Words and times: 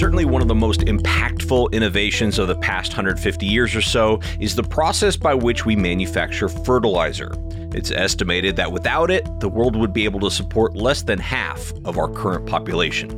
Certainly, 0.00 0.24
one 0.24 0.40
of 0.40 0.48
the 0.48 0.54
most 0.54 0.80
impactful 0.80 1.72
innovations 1.72 2.38
of 2.38 2.48
the 2.48 2.56
past 2.56 2.92
150 2.92 3.44
years 3.44 3.76
or 3.76 3.82
so 3.82 4.18
is 4.40 4.56
the 4.56 4.62
process 4.62 5.14
by 5.14 5.34
which 5.34 5.66
we 5.66 5.76
manufacture 5.76 6.48
fertilizer. 6.48 7.34
It's 7.74 7.90
estimated 7.90 8.56
that 8.56 8.72
without 8.72 9.10
it, 9.10 9.28
the 9.40 9.48
world 9.50 9.76
would 9.76 9.92
be 9.92 10.06
able 10.06 10.20
to 10.20 10.30
support 10.30 10.74
less 10.74 11.02
than 11.02 11.18
half 11.18 11.74
of 11.84 11.98
our 11.98 12.08
current 12.08 12.46
population. 12.46 13.10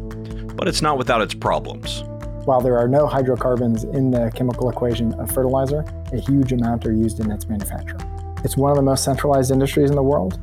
But 0.57 0.67
it's 0.67 0.83
not 0.83 0.99
without 0.99 1.23
its 1.23 1.35
problems. 1.35 2.03
While 2.47 2.61
there 2.61 2.77
are 2.77 2.89
no 2.89 3.07
hydrocarbons 3.07 3.85
in 3.85 4.11
the 4.11 4.33
chemical 4.35 4.69
equation 4.69 5.15
of 5.21 5.31
fertilizer, 5.31 5.85
a 6.13 6.19
huge 6.19 6.53
amount 6.53 6.85
are 6.85 6.93
used 6.93 7.21
in 7.21 7.31
its 7.31 7.49
manufacture. 7.49 7.99
It's 8.43 8.57
one 8.57 8.73
of 8.73 8.77
the 8.77 8.83
most 8.83 9.05
centralized 9.05 9.53
industries 9.53 9.91
in 9.91 9.95
the 9.95 10.03
world, 10.03 10.41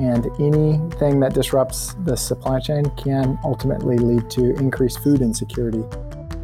and 0.00 0.26
anything 0.40 1.20
that 1.20 1.34
disrupts 1.34 1.94
the 2.04 2.16
supply 2.16 2.58
chain 2.58 2.84
can 2.96 3.38
ultimately 3.44 3.98
lead 3.98 4.30
to 4.30 4.54
increased 4.56 5.00
food 5.00 5.20
insecurity. 5.20 5.84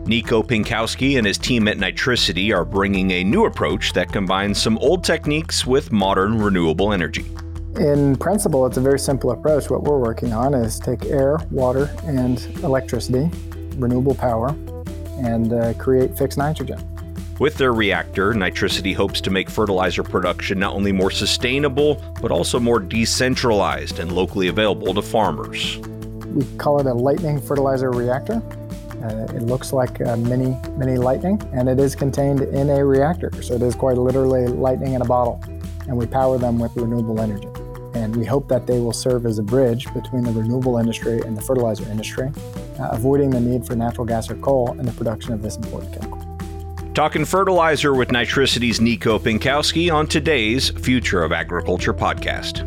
Nico 0.05 0.43
Pinkowski 0.43 1.17
and 1.17 1.27
his 1.27 1.39
team 1.39 1.67
at 1.67 1.79
Nitricity 1.79 2.55
are 2.55 2.65
bringing 2.65 3.11
a 3.13 3.25
new 3.25 3.47
approach 3.47 3.93
that 3.95 4.13
combines 4.13 4.61
some 4.61 4.77
old 4.79 5.03
techniques 5.03 5.67
with 5.67 5.91
modern 5.91 6.39
renewable 6.39 6.93
energy. 6.93 7.25
In 7.77 8.15
principle, 8.17 8.67
it's 8.67 8.77
a 8.77 8.81
very 8.81 8.99
simple 8.99 9.33
approach. 9.33 9.69
What 9.69 9.83
we're 9.83 9.99
working 9.99 10.33
on 10.33 10.55
is 10.55 10.79
take 10.79 11.07
air, 11.07 11.39
water, 11.51 11.91
and 12.05 12.45
electricity, 12.63 13.31
renewable 13.77 14.15
power, 14.15 14.51
and 15.19 15.53
uh, 15.53 15.73
create 15.75 16.17
fixed 16.17 16.39
nitrogen. 16.39 16.96
With 17.39 17.59
their 17.59 17.75
reactor, 17.75 18.33
Nitricity 18.33 18.95
hopes 18.95 19.21
to 19.21 19.31
make 19.31 19.51
fertilizer 19.51 20.03
production 20.03 20.59
not 20.59 20.73
only 20.73 20.91
more 20.91 21.11
sustainable, 21.11 22.03
but 22.23 22.31
also 22.31 22.59
more 22.59 22.81
decentralized 22.81 23.99
and 23.99 24.11
locally 24.13 24.49
available 24.49 24.95
to 24.95 25.03
farmers. 25.03 25.77
We 26.29 26.47
call 26.57 26.81
it 26.81 26.87
a 26.87 26.95
lightning 26.95 27.39
fertilizer 27.43 27.91
reactor. 27.91 28.43
Uh, 29.03 29.27
it 29.37 29.43
looks 29.43 29.75
like 29.75 30.01
a 30.01 30.17
mini, 30.17 30.57
mini 30.79 30.97
lightning, 30.97 31.39
and 31.53 31.69
it 31.69 31.79
is 31.79 31.95
contained 31.95 32.41
in 32.41 32.71
a 32.71 32.83
reactor. 32.83 33.31
So 33.43 33.53
it 33.55 33.63
is 33.63 33.75
quite 33.75 33.99
literally 33.99 34.47
lightning 34.47 34.95
in 34.95 35.03
a 35.03 35.07
bottle. 35.07 35.39
And 35.89 35.99
we 35.99 36.07
power 36.07 36.39
them 36.39 36.59
with 36.59 36.75
renewable 36.75 37.21
energy. 37.21 37.49
And 37.93 38.17
we 38.17 38.25
hope 38.25 38.49
that 38.49 38.67
they 38.67 38.81
will 38.81 38.95
serve 38.95 39.27
as 39.27 39.39
a 39.39 39.43
bridge 39.43 39.93
between 39.93 40.25
the 40.25 40.33
renewable 40.33 40.79
industry 40.79 41.21
and 41.21 41.37
the 41.37 41.43
fertilizer 41.43 41.85
industry, 41.91 42.31
uh, 42.81 42.89
avoiding 42.93 43.29
the 43.29 43.41
need 43.41 43.67
for 43.67 43.77
natural 43.77 44.07
gas 44.07 44.31
or 44.31 44.37
coal 44.37 44.73
in 44.79 44.87
the 44.87 44.93
production 44.93 45.35
of 45.35 45.43
this 45.43 45.57
important 45.57 45.93
chemical. 45.93 46.26
Talking 46.97 47.27
fertilizer 47.27 47.93
with 47.93 48.11
Nitricity's 48.11 48.81
Nico 48.81 49.19
Pinkowski 49.19 49.93
on 49.93 50.07
today's 50.07 50.71
Future 50.71 51.23
of 51.23 51.31
Agriculture 51.31 51.93
podcast. 51.93 52.61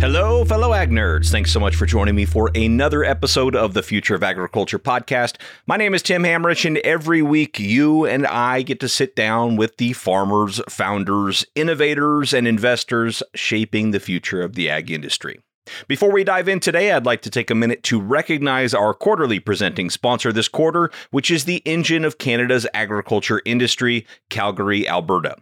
Hello, 0.00 0.44
fellow 0.44 0.72
ag 0.72 0.92
nerds. 0.92 1.32
Thanks 1.32 1.50
so 1.50 1.58
much 1.58 1.74
for 1.74 1.84
joining 1.84 2.14
me 2.14 2.26
for 2.26 2.52
another 2.54 3.02
episode 3.02 3.56
of 3.56 3.74
the 3.74 3.82
Future 3.82 4.14
of 4.14 4.22
Agriculture 4.22 4.78
podcast. 4.78 5.34
My 5.66 5.76
name 5.76 5.94
is 5.94 6.02
Tim 6.02 6.22
Hammerich, 6.22 6.64
and 6.64 6.78
every 6.78 7.22
week 7.22 7.58
you 7.58 8.06
and 8.06 8.24
I 8.24 8.62
get 8.62 8.78
to 8.78 8.88
sit 8.88 9.16
down 9.16 9.56
with 9.56 9.78
the 9.78 9.94
farmers, 9.94 10.60
founders, 10.68 11.44
innovators, 11.56 12.32
and 12.32 12.46
investors 12.46 13.20
shaping 13.34 13.90
the 13.90 13.98
future 13.98 14.42
of 14.42 14.54
the 14.54 14.70
ag 14.70 14.92
industry. 14.92 15.40
Before 15.88 16.12
we 16.12 16.24
dive 16.24 16.48
in 16.48 16.60
today, 16.60 16.92
I'd 16.92 17.06
like 17.06 17.22
to 17.22 17.30
take 17.30 17.50
a 17.50 17.54
minute 17.54 17.82
to 17.84 18.00
recognize 18.00 18.74
our 18.74 18.94
quarterly 18.94 19.40
presenting 19.40 19.90
sponsor 19.90 20.32
this 20.32 20.48
quarter, 20.48 20.90
which 21.10 21.30
is 21.30 21.44
the 21.44 21.62
engine 21.64 22.04
of 22.04 22.18
Canada's 22.18 22.66
agriculture 22.74 23.42
industry, 23.44 24.06
Calgary, 24.30 24.88
Alberta. 24.88 25.36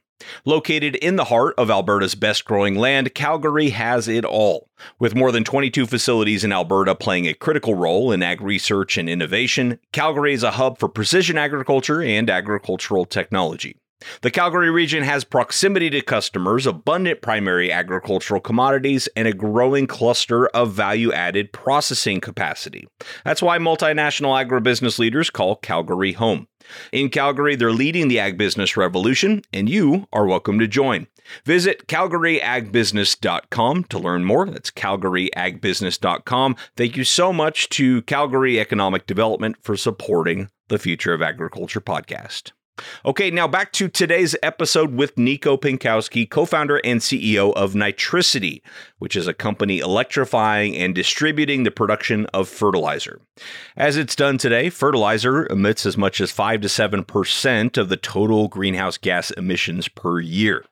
Located 0.45 0.97
in 0.97 1.17
the 1.17 1.25
heart 1.25 1.55
of 1.59 1.71
Alberta's 1.71 2.15
best 2.15 2.45
growing 2.45 2.77
land, 2.77 3.15
Calgary 3.15 3.71
has 3.71 4.09
it 4.09 4.25
all. 4.25 4.69
With 4.99 5.15
more 5.15 5.33
than 5.33 5.45
22 5.45 5.87
facilities 5.87 6.45
in 6.45 6.53
Alberta 6.53 6.95
playing 6.95 7.27
a 7.27 7.35
critical 7.35 7.75
role 7.75 8.13
in 8.13 8.23
ag 8.23 8.41
research 8.41 8.97
and 8.97 9.09
innovation, 9.09 9.79
Calgary 9.93 10.33
is 10.33 10.43
a 10.43 10.53
hub 10.53 10.79
for 10.79 10.89
precision 10.89 11.37
agriculture 11.37 12.03
and 12.03 12.31
agricultural 12.31 13.05
technology. 13.05 13.77
The 14.23 14.31
Calgary 14.31 14.71
region 14.71 15.03
has 15.03 15.25
proximity 15.25 15.91
to 15.91 16.01
customers, 16.01 16.67
abundant 16.67 17.23
primary 17.23 17.71
agricultural 17.71 18.41
commodities, 18.41 19.09
and 19.17 19.29
a 19.29 19.33
growing 19.33 19.87
cluster 19.87 20.47
of 20.49 20.73
value 20.73 21.13
added 21.13 21.53
processing 21.53 22.21
capacity. 22.21 22.87
That's 23.25 23.43
why 23.43 23.59
multinational 23.59 24.35
agribusiness 24.45 24.99
leaders 24.99 25.31
call 25.31 25.57
Calgary 25.57 26.13
home. 26.13 26.49
In 26.93 27.11
Calgary, 27.11 27.57
they're 27.57 27.73
leading 27.73 28.09
the 28.09 28.19
ag 28.19 28.39
business 28.39 28.77
revolution, 28.77 29.43
and 29.53 29.69
you 29.69 30.07
are 30.13 30.27
welcome 30.27 30.59
to 30.59 30.67
join. 30.67 31.07
Visit 31.45 31.87
calgaryagbusiness.com 31.87 33.85
to 33.85 33.99
learn 33.99 34.25
more. 34.25 34.47
That's 34.47 34.71
calgaryagbusiness.com. 34.71 36.57
Thank 36.77 36.97
you 36.97 37.05
so 37.05 37.33
much 37.33 37.69
to 37.71 38.03
Calgary 38.03 38.61
Economic 38.61 39.07
Development 39.07 39.57
for 39.63 39.77
supporting 39.77 40.51
the 40.69 40.79
Future 40.79 41.13
of 41.13 41.23
Agriculture 41.23 41.81
podcast. 41.81 42.53
Okay, 43.05 43.31
now 43.31 43.47
back 43.47 43.73
to 43.73 43.89
today's 43.89 44.35
episode 44.43 44.95
with 44.95 45.17
Nico 45.17 45.57
Pinkowski, 45.57 46.29
co 46.29 46.45
founder 46.45 46.81
and 46.85 47.01
CEO 47.01 47.53
of 47.55 47.75
Nitricity, 47.75 48.63
which 48.99 49.15
is 49.15 49.29
a 49.29 49.35
company 49.35 49.79
electrifying 49.79 50.77
and 50.77 50.95
distributing 50.95 51.63
the 51.63 51.71
production 51.71 52.27
of 52.27 52.49
fertilizer. 52.49 53.21
As 53.77 53.97
it's 53.97 54.17
done 54.17 54.39
today, 54.39 54.71
fertilizer 54.71 55.47
emits 55.47 55.87
as 55.87 55.97
much 55.97 56.21
as 56.21 56.33
5 56.33 56.63
to 56.63 56.69
7% 56.69 57.79
of 57.79 57.89
the 57.89 57.97
total 57.97 58.49
greenhouse 58.49 58.99
gas 58.99 59.31
emissions 59.31 59.89
per 59.89 60.19
year. 60.19 60.65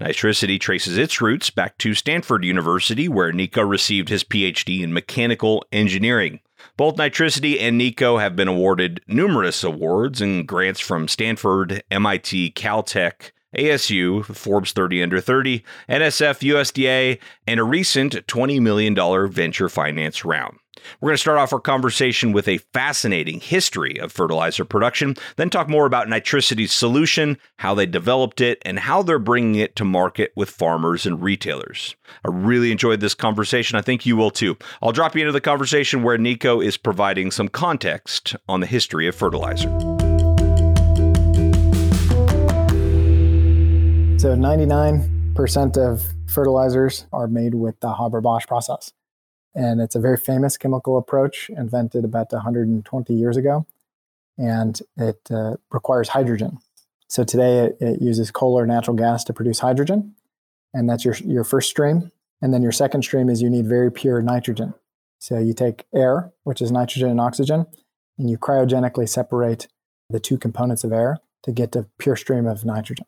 Nitricity 0.00 0.58
traces 0.58 0.98
its 0.98 1.20
roots 1.20 1.50
back 1.50 1.78
to 1.78 1.94
Stanford 1.94 2.44
University, 2.44 3.08
where 3.08 3.32
Nico 3.32 3.62
received 3.62 4.08
his 4.08 4.24
PhD 4.24 4.82
in 4.82 4.92
mechanical 4.92 5.64
engineering. 5.72 6.40
Both 6.76 6.96
Nitricity 6.96 7.60
and 7.60 7.78
Nico 7.78 8.18
have 8.18 8.36
been 8.36 8.48
awarded 8.48 9.00
numerous 9.06 9.64
awards 9.64 10.20
and 10.20 10.46
grants 10.46 10.80
from 10.80 11.08
Stanford, 11.08 11.82
MIT, 11.90 12.52
Caltech, 12.52 13.32
ASU, 13.56 14.24
Forbes 14.24 14.72
30 14.72 15.02
Under 15.02 15.20
30, 15.20 15.62
NSF, 15.88 16.52
USDA, 16.52 17.18
and 17.46 17.60
a 17.60 17.64
recent 17.64 18.26
$20 18.26 18.60
million 18.60 18.94
venture 19.30 19.68
finance 19.68 20.24
round. 20.24 20.58
We're 21.00 21.08
going 21.08 21.16
to 21.16 21.20
start 21.20 21.38
off 21.38 21.52
our 21.52 21.60
conversation 21.60 22.32
with 22.32 22.48
a 22.48 22.58
fascinating 22.58 23.40
history 23.40 23.98
of 23.98 24.12
fertilizer 24.12 24.64
production, 24.64 25.14
then 25.36 25.50
talk 25.50 25.68
more 25.68 25.86
about 25.86 26.08
Nitricity's 26.08 26.72
solution, 26.72 27.38
how 27.58 27.74
they 27.74 27.86
developed 27.86 28.40
it, 28.40 28.62
and 28.64 28.78
how 28.78 29.02
they're 29.02 29.18
bringing 29.18 29.56
it 29.56 29.76
to 29.76 29.84
market 29.84 30.32
with 30.36 30.50
farmers 30.50 31.06
and 31.06 31.22
retailers. 31.22 31.96
I 32.24 32.30
really 32.30 32.72
enjoyed 32.72 33.00
this 33.00 33.14
conversation. 33.14 33.78
I 33.78 33.82
think 33.82 34.06
you 34.06 34.16
will 34.16 34.30
too. 34.30 34.56
I'll 34.82 34.92
drop 34.92 35.14
you 35.14 35.22
into 35.22 35.32
the 35.32 35.40
conversation 35.40 36.02
where 36.02 36.18
Nico 36.18 36.60
is 36.60 36.76
providing 36.76 37.30
some 37.30 37.48
context 37.48 38.36
on 38.48 38.60
the 38.60 38.66
history 38.66 39.06
of 39.08 39.14
fertilizer. 39.14 39.68
So 44.18 44.34
99% 44.34 45.76
of 45.76 46.02
fertilizers 46.26 47.06
are 47.12 47.28
made 47.28 47.54
with 47.54 47.78
the 47.80 47.94
Haber-Bosch 47.94 48.46
process. 48.46 48.92
And 49.56 49.80
it's 49.80 49.96
a 49.96 50.00
very 50.00 50.18
famous 50.18 50.58
chemical 50.58 50.98
approach 50.98 51.48
invented 51.48 52.04
about 52.04 52.30
120 52.30 53.14
years 53.14 53.38
ago. 53.38 53.66
And 54.36 54.78
it 54.98 55.18
uh, 55.30 55.56
requires 55.70 56.10
hydrogen. 56.10 56.58
So 57.08 57.24
today 57.24 57.60
it, 57.60 57.78
it, 57.80 58.02
uses 58.02 58.30
coal 58.30 58.58
or 58.58 58.66
natural 58.66 58.96
gas 58.96 59.24
to 59.24 59.32
produce 59.32 59.60
hydrogen. 59.60 60.14
And 60.74 60.90
that's 60.90 61.06
your, 61.06 61.14
your 61.24 61.42
first 61.42 61.70
stream. 61.70 62.12
And 62.42 62.52
then 62.52 62.62
your 62.62 62.72
second 62.72 63.02
stream 63.02 63.30
is 63.30 63.40
you 63.40 63.48
need 63.48 63.66
very 63.66 63.90
pure 63.90 64.20
nitrogen. 64.20 64.74
So 65.18 65.38
you 65.38 65.54
take 65.54 65.86
air, 65.94 66.32
which 66.44 66.60
is 66.60 66.70
nitrogen 66.70 67.08
and 67.08 67.20
oxygen, 67.20 67.64
and 68.18 68.28
you 68.28 68.36
cryogenically 68.36 69.08
separate 69.08 69.68
the 70.10 70.20
two 70.20 70.36
components 70.36 70.84
of 70.84 70.92
air 70.92 71.18
to 71.44 71.52
get 71.52 71.74
a 71.74 71.86
pure 71.98 72.16
stream 72.16 72.46
of 72.46 72.66
nitrogen. 72.66 73.06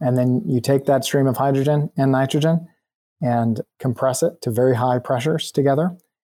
And 0.00 0.18
then 0.18 0.42
you 0.44 0.60
take 0.60 0.84
that 0.84 1.04
stream 1.04 1.26
of 1.26 1.38
hydrogen 1.38 1.90
and 1.96 2.12
nitrogen 2.12 2.68
and 3.20 3.60
compress 3.78 4.22
it 4.22 4.40
to 4.42 4.50
very 4.50 4.76
high 4.76 4.98
pressures 4.98 5.50
together 5.50 5.96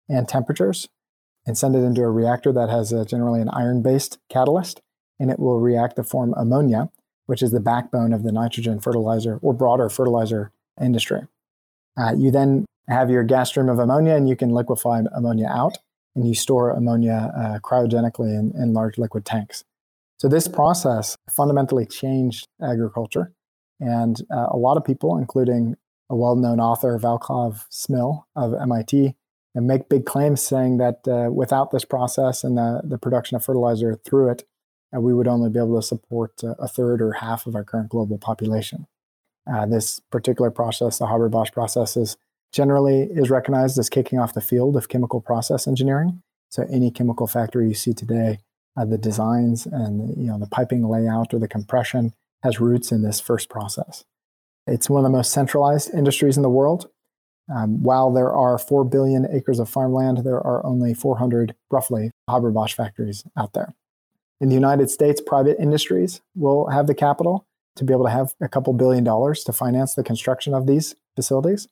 and 0.09 0.27
temperatures 0.27 0.87
and 1.45 1.57
send 1.57 1.75
it 1.75 1.79
into 1.79 2.01
a 2.01 2.09
reactor 2.09 2.51
that 2.51 2.69
has 2.69 2.91
a, 2.91 3.05
generally 3.05 3.41
an 3.41 3.49
iron 3.49 3.81
based 3.81 4.19
catalyst. 4.29 4.81
And 5.19 5.29
it 5.29 5.39
will 5.39 5.59
react 5.59 5.97
to 5.97 6.03
form 6.03 6.33
ammonia, 6.35 6.89
which 7.27 7.43
is 7.43 7.51
the 7.51 7.59
backbone 7.59 8.13
of 8.13 8.23
the 8.23 8.31
nitrogen 8.31 8.79
fertilizer 8.79 9.37
or 9.41 9.53
broader 9.53 9.87
fertilizer 9.89 10.51
industry. 10.81 11.21
Uh, 11.97 12.13
you 12.17 12.31
then 12.31 12.65
have 12.87 13.09
your 13.09 13.23
gas 13.23 13.49
stream 13.49 13.69
of 13.69 13.77
ammonia 13.77 14.15
and 14.15 14.27
you 14.27 14.35
can 14.35 14.49
liquefy 14.49 15.01
ammonia 15.13 15.47
out 15.47 15.77
and 16.15 16.27
you 16.27 16.33
store 16.33 16.71
ammonia 16.71 17.31
uh, 17.37 17.59
cryogenically 17.59 18.37
in, 18.37 18.51
in 18.59 18.73
large 18.73 18.97
liquid 18.97 19.25
tanks. 19.25 19.63
So, 20.17 20.27
this 20.27 20.47
process 20.47 21.17
fundamentally 21.29 21.85
changed 21.85 22.47
agriculture 22.61 23.31
and 23.79 24.21
uh, 24.31 24.47
a 24.51 24.57
lot 24.57 24.77
of 24.77 24.85
people, 24.85 25.17
including 25.17 25.75
a 26.11 26.15
well 26.15 26.35
known 26.35 26.59
author, 26.59 26.99
Vaclav 26.99 27.65
Smil 27.71 28.25
of 28.35 28.53
MIT, 28.53 29.15
and 29.55 29.65
make 29.65 29.89
big 29.89 30.05
claims 30.05 30.43
saying 30.43 30.77
that 30.77 31.07
uh, 31.07 31.31
without 31.31 31.71
this 31.71 31.85
process 31.85 32.43
and 32.43 32.57
the, 32.57 32.81
the 32.83 32.97
production 32.97 33.37
of 33.37 33.45
fertilizer 33.45 33.95
through 33.95 34.29
it, 34.29 34.43
uh, 34.95 34.99
we 34.99 35.13
would 35.13 35.27
only 35.27 35.49
be 35.49 35.57
able 35.57 35.79
to 35.79 35.87
support 35.87 36.43
uh, 36.43 36.53
a 36.59 36.67
third 36.67 37.01
or 37.01 37.13
half 37.13 37.47
of 37.47 37.55
our 37.55 37.63
current 37.63 37.89
global 37.89 38.17
population. 38.17 38.87
Uh, 39.51 39.65
this 39.65 40.01
particular 40.11 40.51
process, 40.51 40.99
the 40.99 41.07
Haber 41.07 41.29
Bosch 41.29 41.51
process, 41.51 41.95
is 41.95 42.17
generally 42.51 43.03
is 43.03 43.29
recognized 43.29 43.79
as 43.79 43.89
kicking 43.89 44.19
off 44.19 44.33
the 44.33 44.41
field 44.41 44.75
of 44.75 44.89
chemical 44.89 45.21
process 45.21 45.65
engineering. 45.65 46.21
So 46.49 46.67
any 46.69 46.91
chemical 46.91 47.25
factory 47.25 47.69
you 47.69 47.73
see 47.73 47.93
today, 47.93 48.39
uh, 48.75 48.83
the 48.83 48.97
designs 48.97 49.65
and 49.65 50.15
you 50.17 50.29
know 50.29 50.37
the 50.37 50.47
piping 50.47 50.87
layout 50.87 51.33
or 51.33 51.39
the 51.39 51.47
compression 51.47 52.13
has 52.43 52.59
roots 52.59 52.91
in 52.91 53.01
this 53.01 53.21
first 53.21 53.49
process. 53.49 54.03
It's 54.67 54.89
one 54.89 54.99
of 54.99 55.11
the 55.11 55.17
most 55.17 55.31
centralized 55.31 55.93
industries 55.93 56.37
in 56.37 56.43
the 56.43 56.49
world. 56.49 56.89
Um, 57.53 57.83
while 57.83 58.11
there 58.11 58.33
are 58.33 58.57
4 58.57 58.85
billion 58.85 59.27
acres 59.29 59.59
of 59.59 59.69
farmland, 59.69 60.19
there 60.19 60.39
are 60.39 60.65
only 60.65 60.93
400, 60.93 61.55
roughly, 61.69 62.11
Haber 62.29 62.51
Bosch 62.51 62.75
factories 62.75 63.25
out 63.35 63.53
there. 63.53 63.73
In 64.39 64.49
the 64.49 64.55
United 64.55 64.89
States, 64.89 65.21
private 65.21 65.59
industries 65.59 66.21
will 66.35 66.69
have 66.69 66.87
the 66.87 66.95
capital 66.95 67.45
to 67.75 67.83
be 67.83 67.93
able 67.93 68.05
to 68.05 68.11
have 68.11 68.33
a 68.41 68.47
couple 68.47 68.73
billion 68.73 69.03
dollars 69.03 69.43
to 69.43 69.53
finance 69.53 69.95
the 69.95 70.03
construction 70.03 70.53
of 70.53 70.67
these 70.67 70.95
facilities. 71.15 71.67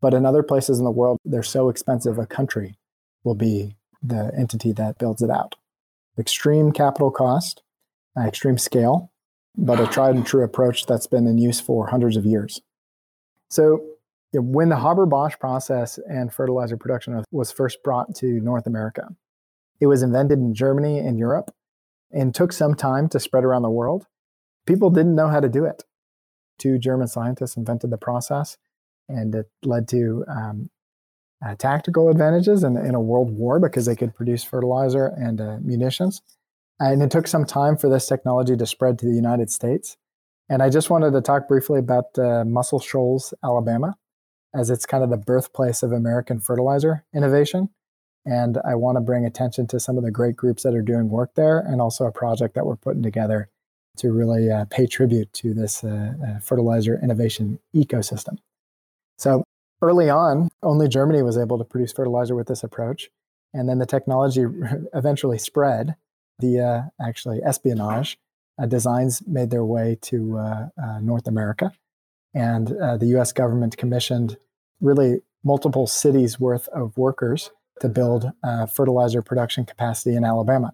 But 0.00 0.14
in 0.14 0.26
other 0.26 0.42
places 0.42 0.78
in 0.78 0.84
the 0.84 0.90
world, 0.90 1.18
they're 1.24 1.42
so 1.42 1.68
expensive, 1.68 2.18
a 2.18 2.26
country 2.26 2.76
will 3.24 3.34
be 3.34 3.76
the 4.02 4.32
entity 4.36 4.72
that 4.72 4.98
builds 4.98 5.22
it 5.22 5.30
out. 5.30 5.54
Extreme 6.18 6.72
capital 6.72 7.10
cost, 7.10 7.62
uh, 8.16 8.22
extreme 8.22 8.58
scale, 8.58 9.11
but 9.56 9.80
a 9.80 9.86
tried 9.86 10.14
and 10.14 10.26
true 10.26 10.44
approach 10.44 10.86
that's 10.86 11.06
been 11.06 11.26
in 11.26 11.38
use 11.38 11.60
for 11.60 11.88
hundreds 11.88 12.16
of 12.16 12.26
years. 12.26 12.60
So, 13.50 13.84
when 14.34 14.70
the 14.70 14.78
Haber 14.78 15.04
Bosch 15.04 15.38
process 15.38 15.98
and 16.08 16.32
fertilizer 16.32 16.78
production 16.78 17.22
was 17.30 17.52
first 17.52 17.82
brought 17.82 18.14
to 18.16 18.40
North 18.40 18.66
America, 18.66 19.08
it 19.78 19.88
was 19.88 20.02
invented 20.02 20.38
in 20.38 20.54
Germany 20.54 20.98
and 20.98 21.18
Europe 21.18 21.54
and 22.10 22.34
took 22.34 22.52
some 22.52 22.74
time 22.74 23.08
to 23.10 23.20
spread 23.20 23.44
around 23.44 23.62
the 23.62 23.70
world. 23.70 24.06
People 24.66 24.90
didn't 24.90 25.14
know 25.14 25.28
how 25.28 25.40
to 25.40 25.48
do 25.48 25.64
it. 25.64 25.84
Two 26.58 26.78
German 26.78 27.08
scientists 27.08 27.56
invented 27.56 27.90
the 27.90 27.98
process, 27.98 28.56
and 29.08 29.34
it 29.34 29.50
led 29.64 29.88
to 29.88 30.24
um, 30.28 30.70
uh, 31.44 31.54
tactical 31.56 32.08
advantages 32.08 32.62
in, 32.62 32.76
in, 32.76 32.94
a 32.94 33.00
world 33.00 33.32
war 33.32 33.58
because 33.58 33.86
they 33.86 33.96
could 33.96 34.14
produce 34.14 34.44
fertilizer 34.44 35.06
and 35.16 35.40
uh, 35.40 35.58
munitions. 35.60 36.22
And 36.80 37.02
it 37.02 37.10
took 37.10 37.26
some 37.26 37.44
time 37.44 37.76
for 37.76 37.88
this 37.88 38.06
technology 38.06 38.56
to 38.56 38.66
spread 38.66 38.98
to 38.98 39.06
the 39.06 39.14
United 39.14 39.50
States. 39.50 39.96
And 40.48 40.62
I 40.62 40.68
just 40.68 40.90
wanted 40.90 41.12
to 41.12 41.20
talk 41.20 41.48
briefly 41.48 41.78
about 41.78 42.18
uh, 42.18 42.44
Muscle 42.44 42.80
Shoals, 42.80 43.32
Alabama, 43.44 43.96
as 44.54 44.70
it's 44.70 44.84
kind 44.84 45.04
of 45.04 45.10
the 45.10 45.16
birthplace 45.16 45.82
of 45.82 45.92
American 45.92 46.40
fertilizer 46.40 47.04
innovation. 47.14 47.70
And 48.24 48.58
I 48.64 48.74
want 48.74 48.96
to 48.96 49.00
bring 49.00 49.24
attention 49.24 49.66
to 49.68 49.80
some 49.80 49.98
of 49.98 50.04
the 50.04 50.10
great 50.10 50.36
groups 50.36 50.62
that 50.62 50.74
are 50.74 50.82
doing 50.82 51.08
work 51.08 51.34
there 51.34 51.58
and 51.58 51.80
also 51.80 52.04
a 52.04 52.12
project 52.12 52.54
that 52.54 52.66
we're 52.66 52.76
putting 52.76 53.02
together 53.02 53.48
to 53.96 54.12
really 54.12 54.50
uh, 54.50 54.64
pay 54.66 54.86
tribute 54.86 55.32
to 55.34 55.54
this 55.54 55.84
uh, 55.84 56.14
uh, 56.26 56.38
fertilizer 56.38 56.98
innovation 57.02 57.58
ecosystem. 57.74 58.38
So 59.18 59.44
early 59.80 60.08
on, 60.08 60.48
only 60.62 60.88
Germany 60.88 61.22
was 61.22 61.36
able 61.36 61.58
to 61.58 61.64
produce 61.64 61.92
fertilizer 61.92 62.34
with 62.34 62.46
this 62.46 62.62
approach. 62.62 63.10
And 63.52 63.68
then 63.68 63.78
the 63.78 63.86
technology 63.86 64.44
eventually 64.94 65.38
spread 65.38 65.96
via 66.40 66.90
actually 67.00 67.40
espionage. 67.42 68.18
Uh, 68.60 68.66
designs 68.66 69.22
made 69.26 69.50
their 69.50 69.64
way 69.64 69.96
to 70.02 70.38
uh, 70.38 70.68
uh, 70.82 71.00
North 71.00 71.26
America. 71.26 71.72
And 72.34 72.68
the 72.68 73.16
US 73.16 73.32
government 73.32 73.76
commissioned 73.76 74.38
really 74.80 75.20
multiple 75.44 75.86
cities 75.86 76.40
worth 76.40 76.66
of 76.68 76.96
workers 76.96 77.50
to 77.80 77.88
build 77.88 78.32
fertilizer 78.72 79.20
production 79.20 79.66
capacity 79.66 80.16
in 80.16 80.24
Alabama. 80.24 80.72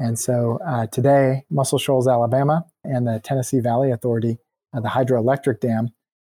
And 0.00 0.18
so 0.18 0.58
uh, 0.66 0.86
today, 0.86 1.44
Muscle 1.50 1.78
Shoals, 1.78 2.08
Alabama, 2.08 2.64
and 2.82 3.06
the 3.06 3.20
Tennessee 3.22 3.60
Valley 3.60 3.90
Authority, 3.90 4.38
uh, 4.72 4.80
the 4.80 4.88
hydroelectric 4.88 5.60
dam, 5.60 5.90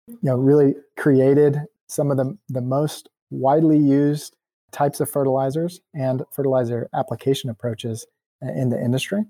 you 0.09 0.19
know, 0.23 0.37
really 0.37 0.75
created 0.97 1.61
some 1.87 2.11
of 2.11 2.17
the, 2.17 2.39
the 2.49 2.63
most 2.63 3.11
widely 3.31 3.79
used 3.79 4.35
types 4.73 5.01
of 5.01 5.11
fertilizers 5.11 5.81
and 5.95 6.23
fertilizer 6.33 6.89
application 6.95 7.51
approaches 7.51 8.07
uh, 8.07 8.18
in 8.41 8.71
the 8.71 8.81
industry. 8.81 9.25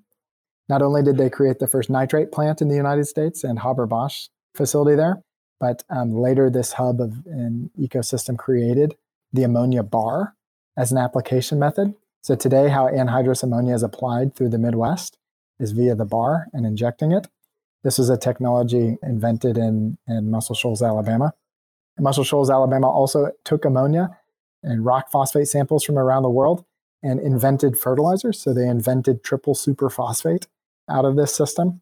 Not 0.68 0.82
only 0.82 1.02
did 1.02 1.16
they 1.16 1.30
create 1.30 1.58
the 1.58 1.66
first 1.66 1.88
nitrate 1.88 2.30
plant 2.30 2.60
in 2.60 2.68
the 2.68 2.76
United 2.76 3.06
States 3.06 3.42
and 3.42 3.60
Haber 3.60 3.86
Bosch 3.86 4.28
facility 4.54 4.96
there, 4.96 5.22
but 5.58 5.82
um, 5.88 6.12
later 6.12 6.50
this 6.50 6.72
hub 6.74 7.00
of 7.00 7.26
an 7.26 7.70
ecosystem 7.78 8.36
created 8.36 8.94
the 9.32 9.44
ammonia 9.44 9.82
bar 9.82 10.34
as 10.76 10.92
an 10.92 10.98
application 10.98 11.58
method 11.58 11.94
so 12.28 12.34
today, 12.34 12.68
how 12.68 12.88
anhydrous 12.88 13.42
ammonia 13.42 13.74
is 13.74 13.82
applied 13.82 14.34
through 14.34 14.50
the 14.50 14.58
Midwest 14.58 15.16
is 15.58 15.72
via 15.72 15.94
the 15.94 16.04
bar 16.04 16.48
and 16.52 16.66
injecting 16.66 17.12
it. 17.12 17.28
This 17.84 17.98
is 17.98 18.10
a 18.10 18.18
technology 18.18 18.98
invented 19.02 19.56
in, 19.56 19.98
in 20.06 20.30
Muscle 20.30 20.54
Shoals, 20.54 20.82
Alabama. 20.82 21.32
Muscle 21.98 22.24
Shoals, 22.24 22.50
Alabama 22.50 22.88
also 22.88 23.32
took 23.44 23.64
ammonia 23.64 24.18
and 24.62 24.84
rock 24.84 25.10
phosphate 25.10 25.48
samples 25.48 25.84
from 25.84 25.98
around 25.98 26.22
the 26.22 26.28
world 26.28 26.64
and 27.02 27.20
invented 27.20 27.78
fertilizers. 27.78 28.40
So 28.40 28.52
they 28.52 28.66
invented 28.66 29.22
triple 29.22 29.54
superphosphate 29.54 30.46
out 30.88 31.04
of 31.04 31.16
this 31.16 31.34
system. 31.34 31.80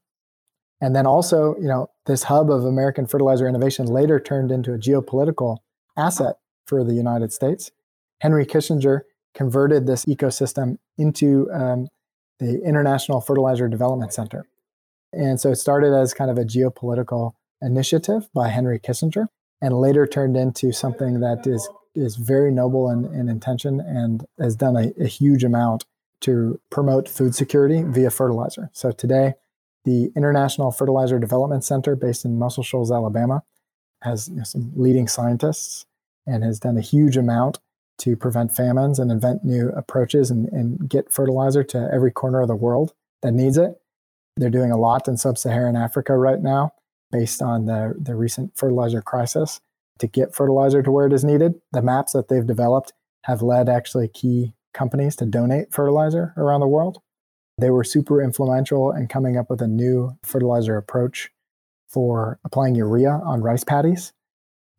And 0.81 0.95
then 0.95 1.07
also, 1.07 1.57
you 1.57 1.69
know, 1.69 1.91
this 2.05 2.25
hub 2.25 2.51
of 2.51 2.65
American 2.65 3.07
fertilizer 3.07 3.49
innovation 3.49 3.87
later 3.87 4.21
turned 4.21 4.51
into 4.51 4.75
a 4.75 4.79
geopolitical 4.79 5.59
asset 5.97 6.37
for 6.67 6.85
the 6.85 6.95
United 6.95 7.33
States. 7.33 7.71
Henry 8.21 8.45
Kissinger 8.45 9.03
converted 9.35 9.87
this 9.87 10.05
ecosystem 10.05 10.79
into 10.99 11.51
um, 11.53 11.89
the 12.39 12.63
International 12.63 13.21
Fertilizer 13.21 13.69
Development 13.69 14.13
Center. 14.13 14.47
And 15.13 15.41
so 15.41 15.51
it 15.51 15.57
started 15.57 15.95
as 15.95 16.13
kind 16.13 16.31
of 16.31 16.37
a 16.37 16.45
geopolitical 16.45 17.33
initiative 17.63 18.29
by 18.35 18.49
Henry 18.49 18.79
Kissinger 18.79 19.29
and 19.63 19.75
later 19.75 20.07
turned 20.07 20.37
into 20.37 20.73
something 20.73 21.21
that 21.21 21.47
is, 21.47 21.69
is 21.96 22.16
very 22.16 22.52
noble 22.52 22.90
in, 22.90 23.04
in 23.06 23.28
intention 23.28 23.81
and 23.81 24.26
has 24.38 24.56
done 24.56 24.76
a, 24.76 24.93
a 25.02 25.06
huge 25.06 25.44
amount 25.44 25.84
to 26.20 26.60
promote 26.70 27.08
food 27.08 27.34
security 27.34 27.82
via 27.82 28.10
fertilizer. 28.10 28.70
So 28.72 28.90
today, 28.93 29.34
the 29.84 30.10
International 30.16 30.70
Fertilizer 30.70 31.19
Development 31.19 31.64
Center, 31.64 31.94
based 31.94 32.25
in 32.25 32.38
Muscle 32.38 32.62
Shoals, 32.62 32.90
Alabama, 32.90 33.43
has 34.02 34.28
you 34.28 34.37
know, 34.37 34.44
some 34.44 34.72
leading 34.75 35.08
scientists 35.08 35.87
and 36.26 36.43
has 36.43 36.58
done 36.58 36.76
a 36.76 36.81
huge 36.81 37.16
amount 37.16 37.58
to 37.98 38.16
prevent 38.16 38.54
famines 38.54 38.98
and 38.98 39.10
invent 39.10 39.44
new 39.44 39.70
approaches 39.70 40.31
and, 40.31 40.48
and 40.48 40.88
get 40.88 41.12
fertilizer 41.12 41.62
to 41.64 41.88
every 41.93 42.10
corner 42.10 42.40
of 42.40 42.48
the 42.48 42.56
world 42.56 42.93
that 43.22 43.32
needs 43.32 43.56
it. 43.56 43.81
They're 44.37 44.50
doing 44.50 44.70
a 44.70 44.76
lot 44.76 45.08
in 45.08 45.16
sub 45.16 45.38
Saharan 45.38 45.76
Africa 45.76 46.16
right 46.16 46.43
now 46.43 46.72
based 47.10 47.40
on 47.40 47.66
the, 47.66 47.94
the 47.98 48.14
recent 48.14 48.56
fertilizer 48.56 49.00
crisis 49.00 49.60
to 49.98 50.06
get 50.06 50.34
fertilizer 50.34 50.82
to 50.82 50.90
where 50.90 51.06
it 51.06 51.12
is 51.12 51.25
needed. 51.25 51.54
The 51.72 51.82
maps 51.82 52.12
that 52.12 52.28
they've 52.28 52.46
developed 52.46 52.93
have 53.25 53.43
led 53.43 53.69
actually 53.69 54.08
key 54.08 54.52
companies 54.72 55.16
to 55.16 55.26
donate 55.26 55.72
fertilizer 55.72 56.34
around 56.36 56.60
the 56.60 56.69
world. 56.69 57.00
They 57.58 57.70
were 57.70 57.84
super 57.84 58.22
influential 58.22 58.93
in 58.93 59.08
coming 59.08 59.36
up 59.36 59.48
with 59.48 59.62
a 59.62 59.69
new 59.69 60.19
fertilizer 60.22 60.76
approach 60.76 61.31
for 61.88 62.38
applying 62.44 62.74
urea 62.74 63.20
on 63.24 63.43
rice 63.43 63.65
paddies 63.65 64.12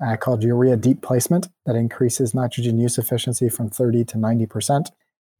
uh, 0.06 0.16
called 0.16 0.44
urea 0.44 0.78
deep 0.78 1.02
placement 1.02 1.48
that 1.66 1.76
increases 1.76 2.34
nitrogen 2.34 2.78
use 2.78 2.98
efficiency 2.98 3.50
from 3.50 3.70
30 3.70 4.06
to 4.06 4.18
90%. 4.18 4.88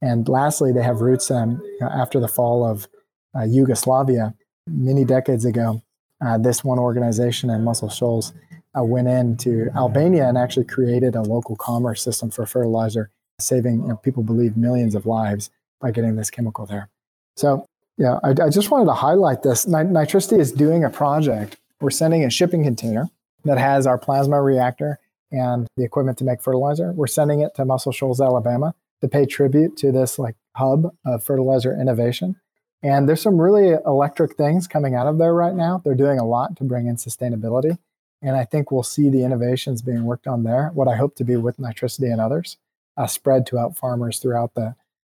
And 0.00 0.28
lastly, 0.28 0.72
they 0.72 0.82
have 0.82 1.00
roots 1.00 1.30
um, 1.30 1.62
after 1.80 2.20
the 2.20 2.28
fall 2.28 2.64
of 2.64 2.88
uh, 3.36 3.44
Yugoslavia 3.44 4.34
many 4.66 5.04
decades 5.04 5.44
ago. 5.44 5.82
Uh, 6.24 6.38
this 6.38 6.64
one 6.64 6.78
organization 6.78 7.50
in 7.50 7.62
Muscle 7.62 7.88
Shoals 7.88 8.32
uh, 8.78 8.82
went 8.82 9.08
into 9.08 9.68
Albania 9.74 10.28
and 10.28 10.38
actually 10.38 10.64
created 10.64 11.14
a 11.14 11.22
local 11.22 11.56
commerce 11.56 12.02
system 12.02 12.30
for 12.30 12.46
fertilizer, 12.46 13.10
saving 13.38 13.82
you 13.82 13.88
know, 13.88 13.96
people 13.96 14.22
believe 14.22 14.56
millions 14.56 14.94
of 14.94 15.06
lives 15.06 15.50
by 15.80 15.90
getting 15.90 16.16
this 16.16 16.30
chemical 16.30 16.66
there. 16.66 16.88
So, 17.36 17.66
yeah, 17.96 18.18
I, 18.22 18.30
I 18.30 18.48
just 18.50 18.70
wanted 18.70 18.86
to 18.86 18.94
highlight 18.94 19.42
this. 19.42 19.66
Nitricity 19.66 20.38
is 20.38 20.52
doing 20.52 20.84
a 20.84 20.90
project. 20.90 21.56
We're 21.80 21.90
sending 21.90 22.24
a 22.24 22.30
shipping 22.30 22.64
container 22.64 23.08
that 23.44 23.58
has 23.58 23.86
our 23.86 23.98
plasma 23.98 24.42
reactor 24.42 24.98
and 25.30 25.66
the 25.76 25.84
equipment 25.84 26.18
to 26.18 26.24
make 26.24 26.42
fertilizer. 26.42 26.92
We're 26.92 27.06
sending 27.06 27.40
it 27.40 27.54
to 27.56 27.64
Muscle 27.64 27.92
Shoals, 27.92 28.20
Alabama 28.20 28.74
to 29.00 29.08
pay 29.08 29.26
tribute 29.26 29.76
to 29.78 29.92
this 29.92 30.18
like 30.18 30.36
hub 30.56 30.92
of 31.04 31.22
fertilizer 31.22 31.78
innovation. 31.78 32.36
And 32.82 33.08
there's 33.08 33.22
some 33.22 33.40
really 33.40 33.76
electric 33.86 34.36
things 34.36 34.66
coming 34.66 34.94
out 34.94 35.06
of 35.06 35.18
there 35.18 35.34
right 35.34 35.54
now. 35.54 35.80
They're 35.84 35.94
doing 35.94 36.18
a 36.18 36.24
lot 36.24 36.56
to 36.56 36.64
bring 36.64 36.86
in 36.86 36.96
sustainability. 36.96 37.78
And 38.22 38.36
I 38.36 38.44
think 38.44 38.70
we'll 38.70 38.82
see 38.82 39.08
the 39.08 39.24
innovations 39.24 39.82
being 39.82 40.04
worked 40.04 40.26
on 40.26 40.42
there, 40.42 40.70
what 40.74 40.88
I 40.88 40.96
hope 40.96 41.14
to 41.16 41.24
be 41.24 41.36
with 41.36 41.58
Nitricity 41.58 42.10
and 42.10 42.20
others, 42.20 42.56
uh, 42.96 43.06
spread 43.06 43.46
to 43.46 43.58
out 43.58 43.76
farmers 43.76 44.18
throughout 44.18 44.54
the 44.54 44.74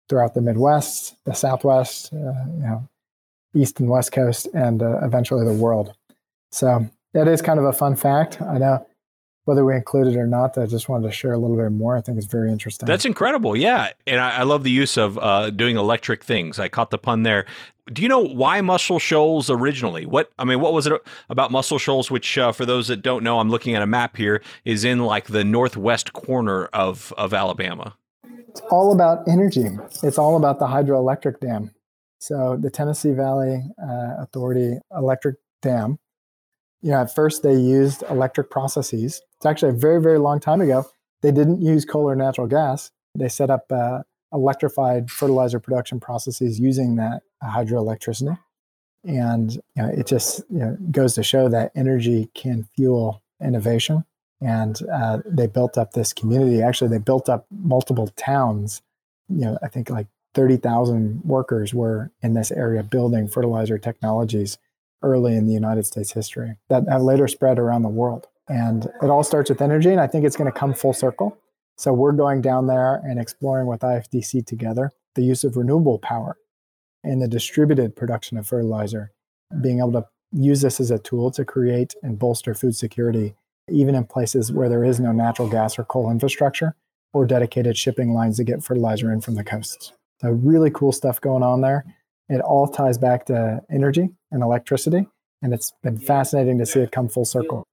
throughout 0.09 0.35
the 0.35 0.41
Midwest, 0.41 1.15
the 1.25 1.33
Southwest, 1.33 2.13
uh, 2.13 2.17
you 2.17 2.63
know, 2.63 2.89
East 3.55 3.79
and 3.79 3.89
West 3.89 4.11
Coast, 4.11 4.49
and 4.53 4.83
uh, 4.83 4.99
eventually 5.03 5.47
the 5.47 5.53
world. 5.53 5.95
So 6.51 6.91
that 7.13 7.29
is 7.29 7.41
kind 7.41 7.61
of 7.61 7.65
a 7.65 7.73
fun 7.73 7.95
fact. 7.95 8.43
I 8.43 8.59
know 8.59 8.87
whether 9.45 9.65
we 9.65 9.75
include 9.75 10.07
it 10.09 10.17
or 10.17 10.27
not, 10.27 10.57
I 10.59 10.67
just 10.67 10.89
wanted 10.89 11.09
to 11.09 11.13
share 11.13 11.33
a 11.33 11.39
little 11.39 11.57
bit 11.57 11.71
more. 11.73 11.97
I 11.97 12.01
think 12.01 12.19
it's 12.19 12.27
very 12.27 12.51
interesting. 12.53 12.87
That's 12.87 13.05
incredible. 13.05 13.57
Yeah. 13.57 13.91
And 14.07 14.21
I, 14.21 14.39
I 14.39 14.43
love 14.43 14.65
the 14.65 14.71
use 14.71 14.97
of 14.97 15.19
uh, 15.19 15.51
doing 15.51 15.77
electric 15.77 16.23
things. 16.23 16.59
I 16.59 16.69
caught 16.69 16.91
the 16.91 16.99
pun 16.99 17.23
there. 17.23 17.47
Do 17.93 18.03
you 18.03 18.09
know 18.09 18.21
why 18.21 18.61
Muscle 18.61 19.01
Shoals 19.01 19.51
originally? 19.51 20.07
What 20.07 20.31
I 20.39 20.45
mean, 20.45 20.61
what 20.61 20.73
was 20.73 20.87
it 20.87 20.93
about 21.29 21.51
Muscle 21.51 21.79
Shoals? 21.79 22.11
Which, 22.11 22.39
uh, 22.39 22.53
for 22.53 22.65
those 22.65 22.87
that 22.87 23.03
don't 23.03 23.25
know, 23.25 23.41
I'm 23.41 23.51
looking 23.51 23.75
at 23.75 23.83
a 23.83 23.87
map 23.87 24.17
here, 24.17 24.43
is 24.65 24.85
in 24.85 25.01
like 25.01 25.27
the 25.27 25.43
northwest 25.43 26.13
corner 26.13 26.67
of 26.67 27.13
of 27.19 27.35
Alabama. 27.35 27.97
It's 28.49 28.61
all 28.71 28.93
about 28.93 29.27
energy. 29.27 29.67
It's 30.05 30.19
all 30.19 30.37
about 30.37 30.61
the 30.61 30.67
hydroelectric 30.67 31.41
dam. 31.41 31.73
So 32.19 32.57
the 32.61 32.71
Tennessee 32.71 33.13
Valley 33.13 33.65
uh, 33.83 34.23
Authority 34.23 34.79
electric 34.97 35.37
dam. 35.63 35.99
You 36.83 36.93
know, 36.93 37.03
at 37.03 37.15
first 37.15 37.43
they 37.43 37.55
used 37.55 38.03
electric 38.09 38.51
processes. 38.51 39.21
It's 39.37 39.47
actually 39.47 39.71
a 39.71 39.79
very, 39.79 40.01
very 40.01 40.19
long 40.19 40.41
time 40.41 40.61
ago. 40.61 40.87
They 41.23 41.33
didn't 41.33 41.61
use 41.61 41.85
coal 41.85 42.09
or 42.09 42.17
natural 42.17 42.47
gas. 42.47 42.91
They 43.15 43.29
set 43.29 43.51
up 43.51 43.71
uh, 43.71 44.03
electrified 44.33 45.11
fertilizer 45.11 45.61
production 45.61 46.01
processes 46.01 46.59
using 46.59 46.97
that 46.97 47.23
hydroelectricity. 47.43 48.39
And 49.05 49.53
you 49.53 49.63
know, 49.77 49.89
it 49.89 50.07
just 50.07 50.41
you 50.51 50.59
know, 50.59 50.77
goes 50.91 51.15
to 51.15 51.23
show 51.23 51.49
that 51.49 51.73
energy 51.75 52.31
can 52.35 52.69
fuel 52.77 53.23
innovation. 53.43 54.05
And 54.41 54.81
uh, 54.91 55.19
they 55.27 55.47
built 55.47 55.77
up 55.77 55.93
this 55.93 56.13
community. 56.13 56.63
Actually, 56.63 56.91
they 56.91 56.99
built 56.99 57.29
up 57.29 57.47
multiple 57.51 58.09
towns. 58.17 58.81
You 59.29 59.43
know, 59.43 59.59
I 59.63 59.69
think 59.69 59.91
like 59.91 60.07
30,000 60.35 61.23
workers 61.25 61.75
were 61.75 62.11
in 62.23 62.35
this 62.35 62.51
area 62.51 62.83
building 62.83 63.29
fertilizer 63.29 63.79
technologies 63.79 64.59
early 65.03 65.37
in 65.37 65.47
the 65.47 65.53
United 65.53 65.87
States 65.87 66.13
history 66.13 66.57
that 66.69 66.85
have 66.89 67.03
later 67.03 67.29
spread 67.29 67.59
around 67.59 67.83
the 67.83 67.89
world. 67.89 68.27
And 68.49 68.87
it 69.03 69.11
all 69.11 69.23
starts 69.23 69.49
with 69.49 69.63
energy, 69.63 69.91
and 69.91 70.01
I 70.01 70.07
think 70.07 70.25
it's 70.25 70.37
going 70.37 70.51
to 70.51 70.59
come 70.59 70.75
full 70.75 70.93
circle. 70.93 71.39
So 71.77 71.93
we're 71.93 72.13
going 72.13 72.43
down 72.43 72.67
there 72.67 72.97
and 73.05 73.19
exploring 73.19 73.67
with 73.67 73.81
IFDC 73.81 74.45
together 74.45 74.91
the 75.15 75.23
use 75.23 75.45
of 75.45 75.57
renewable 75.57 75.99
power 75.99 76.37
in 77.03 77.21
the 77.21 77.29
distributed 77.29 77.97
production 77.97 78.37
of 78.37 78.47
fertilizer, 78.47 79.13
being 79.61 79.79
able 79.79 79.93
to 79.93 80.07
use 80.33 80.61
this 80.61 80.81
as 80.81 80.91
a 80.91 80.99
tool 80.99 81.31
to 81.33 81.45
create 81.45 81.95
and 82.03 82.19
bolster 82.19 82.55
food 82.55 82.77
security, 82.77 83.35
even 83.69 83.95
in 83.95 84.05
places 84.05 84.53
where 84.53 84.69
there 84.69 84.85
is 84.85 85.01
no 85.01 85.13
natural 85.13 85.49
gas 85.49 85.79
or 85.79 85.85
coal 85.85 86.11
infrastructure 86.11 86.75
or 87.13 87.27
dedicated 87.27 87.77
shipping 87.77 88.13
lines 88.13 88.37
to 88.37 88.45
get 88.45 88.63
fertilizer 88.63 89.13
in 89.13 89.21
from 89.21 89.35
the 89.35 89.45
coasts. 89.45 89.93
So, 90.21 90.31
really 90.31 90.71
cool 90.71 90.93
stuff 90.93 91.21
going 91.21 91.43
on 91.43 91.63
there. 91.63 91.85
It 92.31 92.41
all 92.41 92.69
ties 92.69 92.97
back 92.97 93.27
to 93.27 93.61
energy 93.73 94.09
and 94.31 94.43
electricity, 94.43 95.05
and 95.43 95.53
it's 95.53 95.73
been 95.83 95.99
fascinating 95.99 96.59
to 96.59 96.67
see 96.67 96.79
it 96.79 96.93
come 96.93 97.09
full 97.09 97.25
circle. 97.25 97.65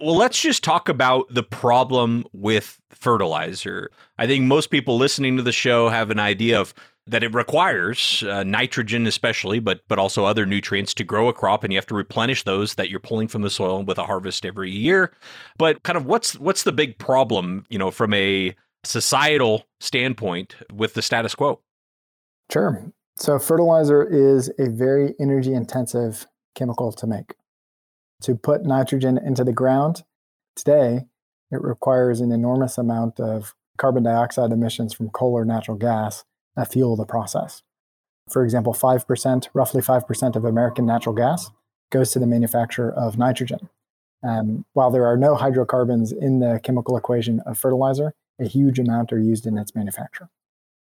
Well, 0.00 0.16
let's 0.16 0.40
just 0.40 0.64
talk 0.64 0.88
about 0.88 1.26
the 1.32 1.42
problem 1.42 2.24
with 2.32 2.80
fertilizer. 2.90 3.90
I 4.16 4.26
think 4.26 4.44
most 4.44 4.68
people 4.70 4.96
listening 4.96 5.36
to 5.36 5.42
the 5.42 5.52
show 5.52 5.90
have 5.90 6.10
an 6.10 6.18
idea 6.18 6.58
of 6.58 6.72
that 7.06 7.22
it 7.22 7.34
requires 7.34 8.22
uh, 8.22 8.44
nitrogen 8.44 9.06
especially 9.08 9.58
but 9.58 9.80
but 9.88 9.98
also 9.98 10.24
other 10.24 10.46
nutrients 10.46 10.94
to 10.94 11.02
grow 11.02 11.28
a 11.28 11.32
crop 11.32 11.64
and 11.64 11.72
you 11.72 11.76
have 11.76 11.86
to 11.86 11.96
replenish 11.96 12.44
those 12.44 12.76
that 12.76 12.88
you're 12.88 13.00
pulling 13.00 13.26
from 13.26 13.42
the 13.42 13.50
soil 13.50 13.82
with 13.82 13.98
a 13.98 14.04
harvest 14.04 14.46
every 14.46 14.70
year. 14.70 15.12
But 15.58 15.82
kind 15.82 15.96
of 15.96 16.06
what's 16.06 16.38
what's 16.38 16.62
the 16.62 16.72
big 16.72 16.98
problem 16.98 17.66
you 17.68 17.78
know 17.78 17.90
from 17.90 18.14
a 18.14 18.54
societal 18.84 19.66
standpoint 19.80 20.56
with 20.72 20.94
the 20.94 21.02
status 21.02 21.34
quo? 21.34 21.60
Sure 22.50 22.92
so 23.16 23.38
fertilizer 23.38 24.02
is 24.02 24.50
a 24.58 24.68
very 24.68 25.14
energy 25.20 25.54
intensive 25.54 26.26
chemical 26.54 26.92
to 26.92 27.06
make 27.06 27.34
to 28.22 28.36
put 28.36 28.64
nitrogen 28.64 29.18
into 29.18 29.44
the 29.44 29.52
ground 29.52 30.02
today, 30.54 31.06
it 31.50 31.60
requires 31.60 32.20
an 32.20 32.32
enormous 32.32 32.78
amount 32.78 33.20
of 33.20 33.54
carbon 33.76 34.04
dioxide 34.04 34.52
emissions 34.52 34.94
from 34.94 35.10
coal 35.10 35.32
or 35.32 35.44
natural 35.44 35.76
gas 35.76 36.24
that 36.56 36.72
fuel 36.72 36.96
the 36.96 37.04
process. 37.04 37.62
For 38.30 38.44
example, 38.44 38.72
5%, 38.72 39.48
roughly 39.52 39.82
5% 39.82 40.36
of 40.36 40.44
American 40.44 40.86
natural 40.86 41.14
gas 41.14 41.50
goes 41.90 42.12
to 42.12 42.18
the 42.18 42.26
manufacture 42.26 42.90
of 42.90 43.18
nitrogen. 43.18 43.68
Um, 44.22 44.64
while 44.72 44.90
there 44.90 45.06
are 45.06 45.16
no 45.16 45.34
hydrocarbons 45.34 46.12
in 46.12 46.38
the 46.38 46.60
chemical 46.62 46.96
equation 46.96 47.40
of 47.40 47.58
fertilizer, 47.58 48.14
a 48.40 48.46
huge 48.46 48.78
amount 48.78 49.12
are 49.12 49.18
used 49.18 49.46
in 49.46 49.58
its 49.58 49.74
manufacture. 49.74 50.28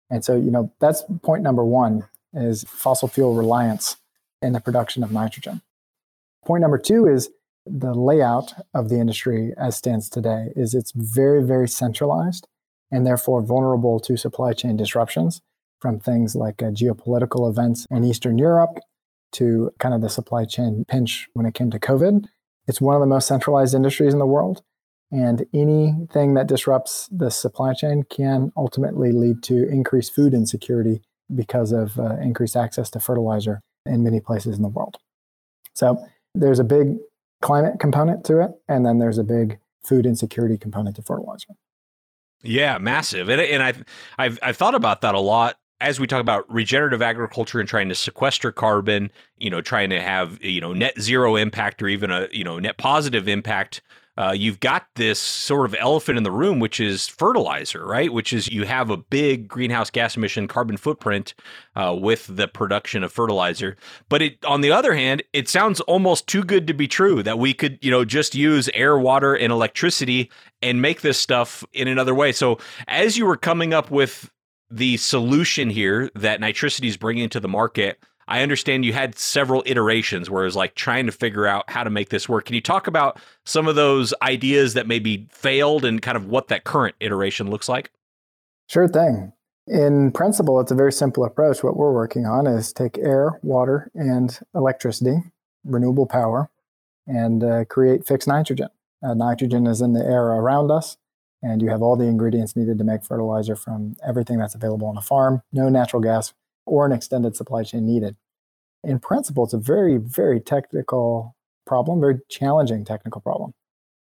And 0.10 0.24
so, 0.24 0.36
you 0.36 0.52
know, 0.52 0.72
that's 0.80 1.04
point 1.24 1.44
number 1.44 1.66
one 1.66 2.08
is 2.34 2.64
fossil 2.68 3.08
fuel 3.08 3.34
reliance 3.34 3.98
in 4.42 4.54
the 4.54 4.60
production 4.60 5.04
of 5.04 5.12
nitrogen. 5.12 5.62
Point 6.46 6.62
number 6.62 6.78
two 6.78 7.08
is 7.08 7.30
the 7.66 7.94
layout 7.94 8.54
of 8.74 8.90
the 8.90 9.00
industry 9.00 9.54
as 9.58 9.76
stands 9.76 10.10
today 10.10 10.50
is 10.56 10.76
it's 10.76 10.92
very, 10.92 11.44
very 11.44 11.68
centralized 11.68 12.48
and 12.92 13.06
therefore 13.06 13.42
vulnerable 13.42 14.00
to 14.00 14.16
supply 14.16 14.54
chain 14.54 14.78
disruptions 14.78 15.42
from 15.80 16.00
things 16.00 16.36
like 16.36 16.62
uh, 16.62 16.68
geopolitical 16.68 17.50
events 17.50 17.88
in 17.90 18.04
Eastern 18.04 18.38
Europe 18.38 18.80
to 19.32 19.72
kind 19.80 19.94
of 19.94 20.02
the 20.02 20.10
supply 20.10 20.46
chain 20.46 20.86
pinch 20.88 21.28
when 21.34 21.46
it 21.46 21.54
came 21.54 21.72
to 21.72 21.80
COVID. 21.80 22.26
It's 22.68 22.80
one 22.80 22.96
of 22.96 23.02
the 23.02 23.08
most 23.08 23.28
centralized 23.28 23.74
industries 23.74 24.14
in 24.14 24.20
the 24.20 24.26
world. 24.26 24.64
And 25.12 25.46
anything 25.54 26.34
that 26.34 26.48
disrupts 26.48 27.08
the 27.12 27.30
supply 27.30 27.74
chain 27.74 28.04
can 28.10 28.52
ultimately 28.58 29.12
lead 29.12 29.44
to 29.44 29.70
increased 29.70 30.14
food 30.14 30.34
insecurity 30.34 31.02
because 31.34 31.72
of 31.72 32.00
uh, 32.00 32.18
increased 32.18 32.56
access 32.56 32.90
to 32.92 33.00
fertilizer 33.00 33.62
in 33.86 34.04
many 34.04 34.20
places 34.20 34.58
in 34.58 34.62
the 34.62 34.68
world. 34.68 34.98
So 35.74 36.04
there's 36.34 36.60
a 36.60 36.64
big 36.64 36.98
climate 37.42 37.80
component 37.80 38.24
to 38.26 38.42
it, 38.42 38.52
and 38.68 38.86
then 38.86 39.00
there's 39.00 39.18
a 39.18 39.24
big 39.24 39.60
food 39.84 40.06
insecurity 40.06 40.58
component 40.58 40.96
to 40.96 41.02
fertilizer. 41.02 41.54
Yeah, 42.44 42.78
massive. 42.78 43.30
And, 43.30 43.42
and 43.42 43.64
I've, 43.64 43.84
I've, 44.18 44.40
I've 44.42 44.58
thought 44.58 44.76
about 44.76 45.02
that 45.02 45.16
a 45.16 45.20
lot 45.20 45.58
as 45.82 46.00
we 46.00 46.08
talk 46.08 46.22
about 46.22 46.52
regenerative 46.52 47.02
agriculture 47.02 47.60
and 47.60 47.68
trying 47.68 47.90
to 47.90 47.96
sequester 47.96 48.52
carbon, 48.52 49.12
you 49.38 49.50
know, 49.50 49.62
trying 49.62 49.90
to 49.90 50.02
have, 50.02 50.42
you 50.44 50.62
know, 50.62 50.74
net 50.74 51.00
zero 51.00 51.36
impact 51.36 51.82
or 51.82 51.88
even 51.88 52.12
a, 52.12 52.28
you 52.32 52.44
know, 52.44 52.60
net 52.60 52.78
positive 52.78 53.28
impact 53.28 53.82
uh, 54.18 54.34
you've 54.36 54.60
got 54.60 54.88
this 54.96 55.20
sort 55.20 55.66
of 55.66 55.76
elephant 55.80 56.18
in 56.18 56.24
the 56.24 56.32
room, 56.32 56.60
which 56.60 56.80
is 56.80 57.08
fertilizer, 57.08 57.86
right? 57.86 58.12
Which 58.14 58.32
is 58.32 58.48
you 58.48 58.66
have 58.66 58.90
a 58.90 58.98
big 58.98 59.48
greenhouse 59.48 59.90
gas 59.90 60.16
emission 60.16 60.48
carbon 60.48 60.78
footprint 60.78 61.34
uh, 61.76 61.96
with 62.00 62.28
the 62.34 62.48
production 62.48 63.04
of 63.04 63.12
fertilizer. 63.12 63.76
But 64.08 64.22
it, 64.22 64.46
on 64.46 64.62
the 64.62 64.72
other 64.72 64.94
hand, 64.94 65.24
it 65.34 65.50
sounds 65.50 65.82
almost 65.82 66.28
too 66.28 66.44
good 66.44 66.68
to 66.68 66.74
be 66.74 66.88
true 66.88 67.24
that 67.24 67.40
we 67.40 67.54
could, 67.54 67.78
you 67.82 67.92
know, 67.92 68.06
just 68.06 68.36
use 68.36 68.70
air, 68.74 68.98
water, 68.98 69.36
and 69.36 69.52
electricity 69.52 70.32
and 70.62 70.82
make 70.82 71.02
this 71.02 71.20
stuff 71.20 71.64
in 71.74 71.88
another 71.88 72.16
way. 72.16 72.32
So 72.32 72.58
as 72.88 73.18
you 73.18 73.26
were 73.26 73.38
coming 73.38 73.74
up 73.74 73.92
with 73.92 74.32
the 74.72 74.98
solution 74.98 75.70
here 75.70 76.10
that 76.16 76.40
Nitricity 76.40 76.88
is 76.88 76.98
bringing 76.98 77.30
to 77.30 77.40
the 77.40 77.48
market 77.48 78.00
I 78.28 78.42
understand 78.42 78.86
you 78.86 78.94
had 78.94 79.18
several 79.18 79.64
iterations 79.66 80.30
where 80.30 80.44
it 80.44 80.48
was 80.48 80.56
like 80.56 80.76
trying 80.76 81.06
to 81.06 81.12
figure 81.12 81.46
out 81.46 81.70
how 81.70 81.84
to 81.84 81.90
make 81.90 82.10
this 82.10 82.28
work. 82.28 82.46
Can 82.46 82.56
you 82.56 82.62
talk 82.62 82.88
about 82.88 83.20
some 83.44 83.68
of 83.68 83.76
those 83.76 84.14
ideas 84.22 84.74
that 84.74 84.88
maybe 84.88 85.28
failed 85.30 85.86
and 85.86 86.02
kind 86.02 86.18
of 86.18 86.26
what 86.26 86.48
that 86.48 86.64
current 86.64 86.96
iteration 87.00 87.50
looks 87.50 87.70
like? 87.70 87.92
Sure 88.68 88.88
thing. 88.88 89.32
In 89.68 90.12
principle, 90.12 90.60
it's 90.60 90.72
a 90.72 90.76
very 90.76 90.92
simple 90.92 91.24
approach. 91.24 91.64
What 91.64 91.78
we're 91.78 91.94
working 91.94 92.26
on 92.26 92.48
is 92.48 92.72
take 92.74 92.98
air, 92.98 93.40
water, 93.42 93.92
and 93.94 94.38
electricity, 94.54 95.18
renewable 95.64 96.06
power, 96.06 96.50
and 97.08 97.44
uh, 97.44 97.66
create 97.66 98.06
fixed 98.06 98.28
nitrogen. 98.28 98.70
Uh, 99.04 99.14
nitrogen 99.14 99.68
is 99.68 99.82
in 99.82 99.94
the 99.94 100.04
air 100.04 100.24
around 100.24 100.72
us, 100.72 100.98
and 101.42 101.62
you 101.62 101.70
have 101.70 101.82
all 101.82 101.96
the 101.96 102.06
ingredients 102.06 102.56
needed 102.56 102.78
to 102.78 102.84
make 102.84 103.04
fertilizer 103.04 103.56
from 103.56 103.96
everything 104.08 104.38
that's 104.38 104.56
available 104.56 104.88
on 104.88 104.98
a 104.98 105.02
farm. 105.02 105.42
No 105.52 105.70
natural 105.70 106.02
gas 106.02 106.34
or 106.66 106.86
an 106.86 106.92
extended 106.92 107.36
supply 107.36 107.64
chain 107.64 107.86
needed. 107.86 108.16
In 108.84 109.00
principle, 109.00 109.44
it's 109.44 109.54
a 109.54 109.60
very, 109.60 109.98
very 109.98 110.40
technical 110.40 111.36
problem, 111.66 112.00
very 112.00 112.20
challenging 112.30 112.86
technical 112.86 113.22
problem. 113.22 113.54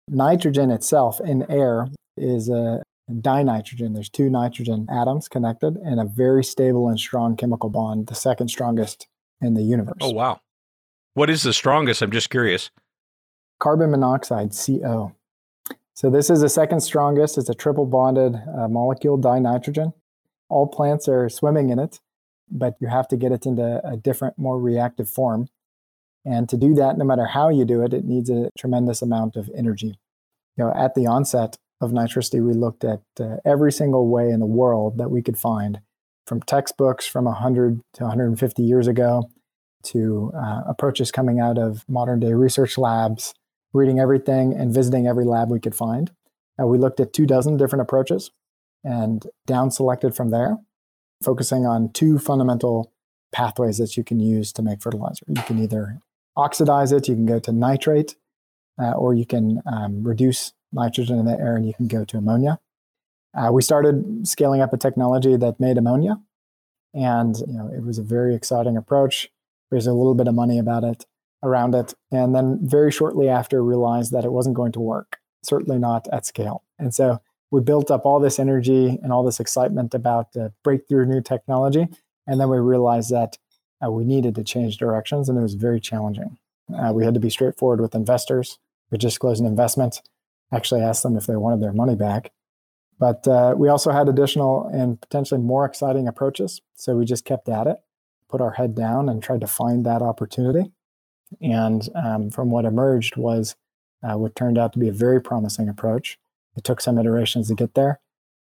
Nitrogen 0.09 0.71
itself 0.71 1.21
in 1.21 1.51
air 1.51 1.89
is 2.17 2.49
a 2.49 2.83
dinitrogen. 3.11 3.95
There's 3.95 4.11
two 4.11 4.29
nitrogen 4.29 4.87
atoms 4.91 5.29
connected 5.29 5.77
and 5.77 6.01
a 6.01 6.05
very 6.05 6.45
stable 6.45 6.89
and 6.89 6.99
strong 6.99 7.37
chemical 7.37 7.71
bond, 7.71 8.09
the 8.09 8.15
second 8.15 8.49
strongest 8.49 9.07
in 9.41 9.55
the 9.55 9.63
universe. 9.63 9.97
Oh, 10.01 10.11
wow. 10.11 10.41
What 11.15 11.31
is 11.31 11.43
the 11.43 11.53
strongest? 11.53 12.03
I'm 12.03 12.11
just 12.11 12.31
curious. 12.31 12.71
Carbon 13.61 13.91
monoxide, 13.91 14.53
CO. 14.53 15.15
So, 15.95 16.11
this 16.11 16.29
is 16.29 16.41
the 16.41 16.49
second 16.49 16.81
strongest. 16.81 17.39
It's 17.39 17.49
a 17.49 17.55
triple 17.55 17.87
bonded 17.87 18.35
uh, 18.35 18.69
molecule, 18.69 19.17
dinitrogen. 19.17 19.93
All 20.49 20.67
plants 20.67 21.09
are 21.09 21.29
swimming 21.29 21.71
in 21.71 21.79
it 21.79 22.01
but 22.51 22.75
you 22.81 22.89
have 22.89 23.09
to 23.09 23.17
get 23.17 23.33
it 23.33 23.47
into 23.47 23.81
a 23.85 23.97
different, 23.97 24.39
more 24.39 24.59
reactive 24.59 25.09
form. 25.09 25.49
And 26.25 26.49
to 26.49 26.57
do 26.57 26.75
that, 26.75 26.97
no 26.97 27.05
matter 27.05 27.27
how 27.27 27.49
you 27.49 27.65
do 27.65 27.83
it, 27.83 27.93
it 27.93 28.05
needs 28.05 28.31
a 28.31 28.51
tremendous 28.59 29.03
amount 29.03 29.37
of 29.37 29.51
energy. 29.57 29.99
You 30.57 30.65
know, 30.65 30.73
at 30.75 30.95
the 30.95 31.07
onset 31.07 31.57
of 31.81 31.93
nitricity, 31.93 32.45
we 32.45 32.55
looked 32.55 32.85
at 32.85 33.03
uh, 33.21 33.37
every 33.45 33.73
single 33.73 34.09
way 34.09 34.31
in 34.31 34.41
the 34.41 34.47
world 34.47 34.99
that 34.99 35.11
we 35.11 35.23
could 35.23 35.37
find, 35.37 35.81
from 36.27 36.41
textbooks 36.41 37.07
from 37.07 37.27
100 37.27 37.81
to 37.95 38.05
150 38.05 38.63
years 38.63 38.87
ago, 38.87 39.29
to 39.85 40.33
uh, 40.35 40.63
approaches 40.67 41.11
coming 41.11 41.41
out 41.41 41.59
of 41.59 41.85
modern 41.89 42.21
day 42.21 42.33
research 42.33 42.79
labs, 42.79 43.35
reading 43.73 43.99
everything 43.99 44.55
and 44.55 44.73
visiting 44.73 45.07
every 45.07 45.25
lab 45.25 45.51
we 45.51 45.61
could 45.61 45.75
find. 45.75 46.13
Uh, 46.61 46.67
we 46.67 46.79
looked 46.79 47.01
at 47.01 47.13
two 47.13 47.27
dozen 47.27 47.57
different 47.57 47.83
approaches 47.83 48.31
and 48.83 49.27
down 49.47 49.71
selected 49.71 50.15
from 50.15 50.31
there, 50.31 50.57
focusing 51.25 51.67
on 51.67 51.91
two 51.93 52.19
fundamental 52.19 52.93
pathways 53.33 53.79
that 53.79 53.97
you 53.97 54.05
can 54.05 54.21
use 54.21 54.53
to 54.53 54.63
make 54.63 54.81
fertilizer. 54.81 55.25
You 55.29 55.43
can 55.43 55.59
either 55.63 56.01
oxidize 56.37 56.93
it, 56.93 57.09
you 57.09 57.15
can 57.15 57.27
go 57.27 57.39
to 57.41 57.53
nitrate, 57.53 58.17
uh, 58.81 58.93
or 58.93 59.15
you 59.15 59.27
can 59.27 59.61
um, 59.67 60.05
reduce 60.05 60.53
nitrogen 60.73 61.19
in 61.19 61.27
the 61.27 61.39
air 61.39 61.57
and 61.57 61.67
you 61.67 61.75
can 61.75 61.87
go 61.89 62.05
to 62.05 62.19
ammonia. 62.19 62.61
Uh, 63.35 63.51
we 63.53 63.63
started 63.63 64.27
scaling 64.27 64.61
up 64.61 64.73
a 64.73 64.77
technology 64.77 65.37
that 65.37 65.59
made 65.59 65.77
ammonia, 65.77 66.21
and 66.93 67.37
you 67.49 67.55
know 67.55 67.69
it 67.75 67.85
was 67.85 67.99
a 67.99 68.03
very 68.03 68.35
exciting 68.35 68.77
approach. 68.77 69.31
There's 69.71 69.89
a 69.89 69.93
little 69.93 70.15
bit 70.15 70.29
of 70.29 70.35
money 70.35 70.59
about 70.59 70.85
it 70.85 71.05
around 71.43 71.75
it, 71.75 71.95
and 72.13 72.35
then 72.35 72.61
very 72.63 72.93
shortly 72.93 73.29
after 73.29 73.63
realized 73.63 74.13
that 74.13 74.25
it 74.25 74.33
wasn't 74.33 74.55
going 74.55 74.73
to 74.73 74.81
work, 74.81 75.19
certainly 75.43 75.79
not 75.79 76.07
at 76.13 76.25
scale. 76.25 76.63
And 76.79 76.95
so 76.95 77.21
we 77.55 77.61
built 77.61 77.89
up 77.89 78.05
all 78.05 78.19
this 78.19 78.41
energy 78.41 78.99
and 79.01 79.13
all 79.13 79.23
this 79.23 79.39
excitement 79.39 79.95
about 79.95 80.37
uh, 80.37 80.49
breakthrough 80.65 81.07
new 81.07 81.21
technology, 81.21 81.87
and 82.27 82.41
then 82.41 82.49
we 82.49 82.59
realized 82.59 83.11
that 83.11 83.39
uh, 83.85 83.89
we 83.89 84.05
needed 84.05 84.35
to 84.35 84.43
change 84.43 84.77
directions, 84.77 85.29
and 85.29 85.39
it 85.39 85.43
was 85.43 85.55
very 85.55 85.81
challenging. 85.81 86.37
Uh, 86.77 86.93
we 86.93 87.05
had 87.05 87.15
to 87.15 87.21
be 87.21 87.31
straightforward 87.31 87.81
with 87.81 87.95
investors. 87.95 88.59
We 88.91 88.99
just 88.99 89.21
closed 89.21 89.41
an 89.41 89.47
investment, 89.47 90.03
actually 90.53 90.81
asked 90.81 91.05
them 91.05 91.17
if 91.17 91.27
they 91.27 91.37
wanted 91.37 91.63
their 91.63 91.73
money 91.73 91.95
back. 91.95 92.33
But 92.99 93.29
uh, 93.29 93.55
we 93.57 93.69
also 93.69 93.93
had 93.93 94.09
additional 94.09 94.67
and 94.73 95.01
potentially 95.01 95.41
more 95.41 95.65
exciting 95.65 96.09
approaches. 96.09 96.61
So 96.75 96.97
we 96.97 97.05
just 97.05 97.25
kept 97.25 97.49
at 97.49 97.69
it, 97.69 97.77
put 98.29 98.41
our 98.41 98.53
head 98.53 98.75
down, 98.75 99.09
and 99.09 99.23
tried 99.23 99.43
to 99.43 99.47
find 99.47 99.87
that 99.87 100.03
opportunity. 100.03 100.73
And 101.41 101.89
um, 101.95 102.31
from 102.31 102.51
what 102.51 102.65
emerged 102.65 103.17
was 103.17 103.55
uh, 104.03 104.19
what 104.19 104.35
turned 104.35 104.59
out 104.59 104.73
to 104.73 104.81
be 104.81 104.89
a 104.89 104.93
very 104.93 105.21
promising 105.21 105.69
approach. 105.69 106.19
It 106.57 106.65
took 106.65 106.81
some 106.81 106.99
iterations 106.99 107.49
to 107.49 107.55
get 107.55 107.75
there, 107.75 108.01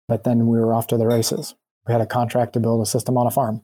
but 0.08 0.24
then 0.24 0.48
we 0.48 0.60
were 0.60 0.74
off 0.74 0.88
to 0.88 0.98
the 0.98 1.08
races. 1.08 1.56
We 1.88 1.92
had 1.92 2.02
a 2.02 2.06
contract 2.06 2.54
to 2.54 2.60
build 2.60 2.82
a 2.82 2.86
system 2.86 3.18
on 3.18 3.28
a 3.28 3.32
farm. 3.32 3.64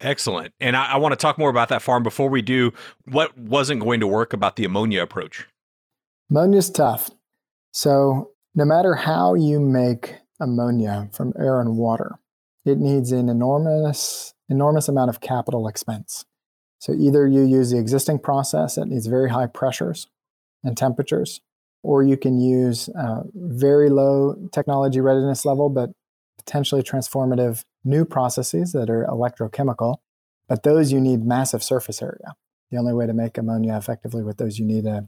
Excellent. 0.00 0.52
And 0.60 0.76
I, 0.76 0.92
I 0.92 0.96
want 0.96 1.12
to 1.12 1.16
talk 1.16 1.38
more 1.38 1.50
about 1.50 1.68
that 1.68 1.82
farm. 1.82 2.02
Before 2.02 2.28
we 2.28 2.42
do, 2.42 2.72
what 3.04 3.36
wasn't 3.38 3.80
going 3.80 4.00
to 4.00 4.06
work 4.06 4.32
about 4.32 4.56
the 4.56 4.64
ammonia 4.64 5.02
approach? 5.02 5.46
Ammonia 6.30 6.58
is 6.58 6.70
tough. 6.70 7.10
So, 7.72 8.30
no 8.54 8.64
matter 8.64 8.94
how 8.94 9.34
you 9.34 9.60
make 9.60 10.16
ammonia 10.40 11.08
from 11.12 11.32
air 11.38 11.60
and 11.60 11.76
water, 11.76 12.18
it 12.64 12.78
needs 12.78 13.12
an 13.12 13.28
enormous, 13.28 14.34
enormous 14.48 14.88
amount 14.88 15.10
of 15.10 15.20
capital 15.20 15.68
expense. 15.68 16.24
So, 16.78 16.92
either 16.92 17.26
you 17.26 17.42
use 17.42 17.70
the 17.70 17.78
existing 17.78 18.20
process 18.20 18.74
that 18.74 18.88
needs 18.88 19.06
very 19.06 19.30
high 19.30 19.46
pressures 19.46 20.08
and 20.62 20.76
temperatures, 20.76 21.40
or 21.84 22.02
you 22.02 22.16
can 22.16 22.40
use 22.40 22.88
uh, 22.88 23.22
very 23.34 23.90
low 23.90 24.34
technology 24.52 25.00
readiness 25.00 25.44
level, 25.44 25.68
but 25.68 25.90
potentially 26.38 26.82
transformative 26.82 27.62
new 27.84 28.06
processes 28.06 28.72
that 28.72 28.88
are 28.88 29.06
electrochemical, 29.06 29.96
but 30.48 30.62
those 30.62 30.90
you 30.90 31.00
need 31.00 31.24
massive 31.24 31.62
surface 31.62 32.00
area. 32.00 32.34
The 32.70 32.78
only 32.78 32.94
way 32.94 33.06
to 33.06 33.12
make 33.12 33.36
ammonia 33.36 33.76
effectively 33.76 34.22
with 34.22 34.38
those, 34.38 34.58
you 34.58 34.64
need 34.64 34.86
a 34.86 35.06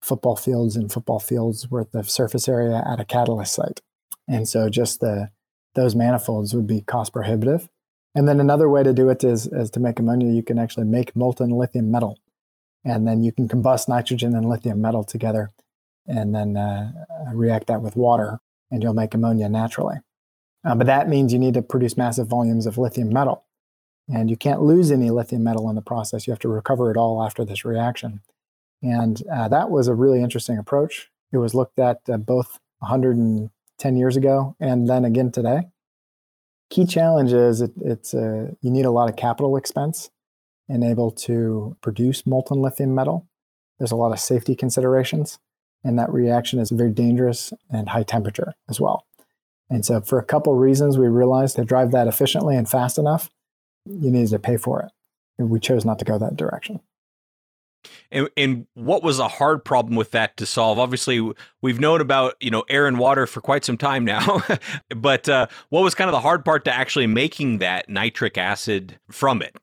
football 0.00 0.34
fields 0.34 0.76
and 0.76 0.90
football 0.90 1.20
fields 1.20 1.70
worth 1.70 1.94
of 1.94 2.10
surface 2.10 2.48
area 2.48 2.82
at 2.90 3.00
a 3.00 3.04
catalyst 3.04 3.54
site. 3.54 3.82
And 4.26 4.48
so 4.48 4.70
just 4.70 5.00
the 5.00 5.28
those 5.74 5.94
manifolds 5.94 6.54
would 6.54 6.66
be 6.66 6.80
cost 6.80 7.12
prohibitive. 7.12 7.68
And 8.14 8.28
then 8.28 8.40
another 8.40 8.68
way 8.68 8.82
to 8.84 8.92
do 8.92 9.08
it 9.10 9.24
is, 9.24 9.48
is 9.48 9.70
to 9.72 9.80
make 9.80 9.98
ammonia, 9.98 10.32
you 10.32 10.42
can 10.42 10.56
actually 10.56 10.86
make 10.86 11.16
molten 11.16 11.50
lithium 11.50 11.90
metal. 11.90 12.16
And 12.84 13.08
then 13.08 13.24
you 13.24 13.32
can 13.32 13.48
combust 13.48 13.88
nitrogen 13.88 14.36
and 14.36 14.48
lithium 14.48 14.80
metal 14.80 15.02
together 15.02 15.50
and 16.06 16.34
then 16.34 16.56
uh, 16.56 16.92
react 17.32 17.66
that 17.66 17.82
with 17.82 17.96
water, 17.96 18.40
and 18.70 18.82
you'll 18.82 18.94
make 18.94 19.14
ammonia 19.14 19.48
naturally. 19.48 19.96
Uh, 20.64 20.74
but 20.74 20.86
that 20.86 21.08
means 21.08 21.32
you 21.32 21.38
need 21.38 21.54
to 21.54 21.62
produce 21.62 21.96
massive 21.96 22.26
volumes 22.26 22.66
of 22.66 22.78
lithium 22.78 23.12
metal. 23.12 23.44
And 24.08 24.28
you 24.28 24.36
can't 24.36 24.62
lose 24.62 24.90
any 24.90 25.10
lithium 25.10 25.44
metal 25.44 25.68
in 25.70 25.76
the 25.76 25.82
process. 25.82 26.26
You 26.26 26.32
have 26.32 26.40
to 26.40 26.48
recover 26.48 26.90
it 26.90 26.96
all 26.96 27.22
after 27.22 27.44
this 27.44 27.64
reaction. 27.64 28.20
And 28.82 29.22
uh, 29.32 29.48
that 29.48 29.70
was 29.70 29.88
a 29.88 29.94
really 29.94 30.22
interesting 30.22 30.58
approach. 30.58 31.10
It 31.32 31.38
was 31.38 31.54
looked 31.54 31.78
at 31.78 32.00
uh, 32.08 32.18
both 32.18 32.58
110 32.80 33.96
years 33.96 34.16
ago 34.16 34.56
and 34.60 34.88
then 34.88 35.04
again 35.04 35.32
today. 35.32 35.62
Key 36.70 36.86
challenge 36.86 37.32
is 37.32 37.60
it, 37.60 37.72
it's 37.80 38.14
uh, 38.14 38.50
you 38.60 38.70
need 38.70 38.84
a 38.84 38.90
lot 38.90 39.08
of 39.08 39.16
capital 39.16 39.56
expense 39.56 40.10
and 40.68 40.82
able 40.82 41.10
to 41.10 41.76
produce 41.80 42.26
molten 42.26 42.60
lithium 42.60 42.94
metal. 42.94 43.26
There's 43.78 43.90
a 43.90 43.96
lot 43.96 44.12
of 44.12 44.20
safety 44.20 44.54
considerations, 44.54 45.38
and 45.84 45.98
that 45.98 46.12
reaction 46.12 46.58
is 46.58 46.70
very 46.70 46.90
dangerous 46.90 47.52
and 47.70 47.90
high 47.90 48.02
temperature 48.02 48.54
as 48.68 48.80
well. 48.80 49.06
And 49.70 49.84
so, 49.84 50.00
for 50.00 50.18
a 50.18 50.24
couple 50.24 50.54
reasons, 50.54 50.98
we 50.98 51.08
realized 51.08 51.56
to 51.56 51.64
drive 51.64 51.90
that 51.92 52.08
efficiently 52.08 52.56
and 52.56 52.68
fast 52.68 52.98
enough, 52.98 53.30
you 53.86 54.10
needed 54.10 54.30
to 54.30 54.38
pay 54.38 54.56
for 54.56 54.80
it. 54.82 54.90
And 55.38 55.50
we 55.50 55.60
chose 55.60 55.84
not 55.84 55.98
to 55.98 56.04
go 56.04 56.18
that 56.18 56.36
direction. 56.36 56.80
And, 58.10 58.28
and 58.36 58.66
what 58.74 59.02
was 59.02 59.18
a 59.18 59.28
hard 59.28 59.64
problem 59.64 59.96
with 59.96 60.12
that 60.12 60.36
to 60.38 60.46
solve? 60.46 60.78
Obviously, 60.78 61.32
we've 61.60 61.80
known 61.80 62.00
about 62.00 62.34
you 62.40 62.50
know 62.50 62.64
air 62.68 62.86
and 62.86 62.98
water 62.98 63.26
for 63.26 63.40
quite 63.40 63.64
some 63.64 63.76
time 63.76 64.04
now, 64.04 64.42
but 64.96 65.28
uh, 65.28 65.46
what 65.70 65.82
was 65.82 65.94
kind 65.94 66.08
of 66.08 66.12
the 66.12 66.20
hard 66.20 66.44
part 66.44 66.64
to 66.66 66.74
actually 66.74 67.06
making 67.06 67.58
that 67.58 67.88
nitric 67.88 68.38
acid 68.38 68.98
from 69.10 69.42
it? 69.42 69.56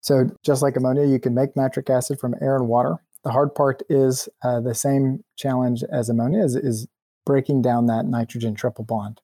So, 0.00 0.30
just 0.44 0.62
like 0.62 0.76
ammonia, 0.76 1.06
you 1.06 1.18
can 1.18 1.34
make 1.34 1.56
nitric 1.56 1.90
acid 1.90 2.18
from 2.18 2.34
air 2.40 2.56
and 2.56 2.68
water. 2.68 2.96
The 3.26 3.32
hard 3.32 3.56
part 3.56 3.82
is 3.88 4.28
uh, 4.44 4.60
the 4.60 4.72
same 4.72 5.24
challenge 5.34 5.82
as 5.90 6.08
ammonia 6.08 6.44
is, 6.44 6.54
is 6.54 6.86
breaking 7.24 7.60
down 7.60 7.86
that 7.86 8.06
nitrogen 8.06 8.54
triple 8.54 8.84
bond. 8.84 9.20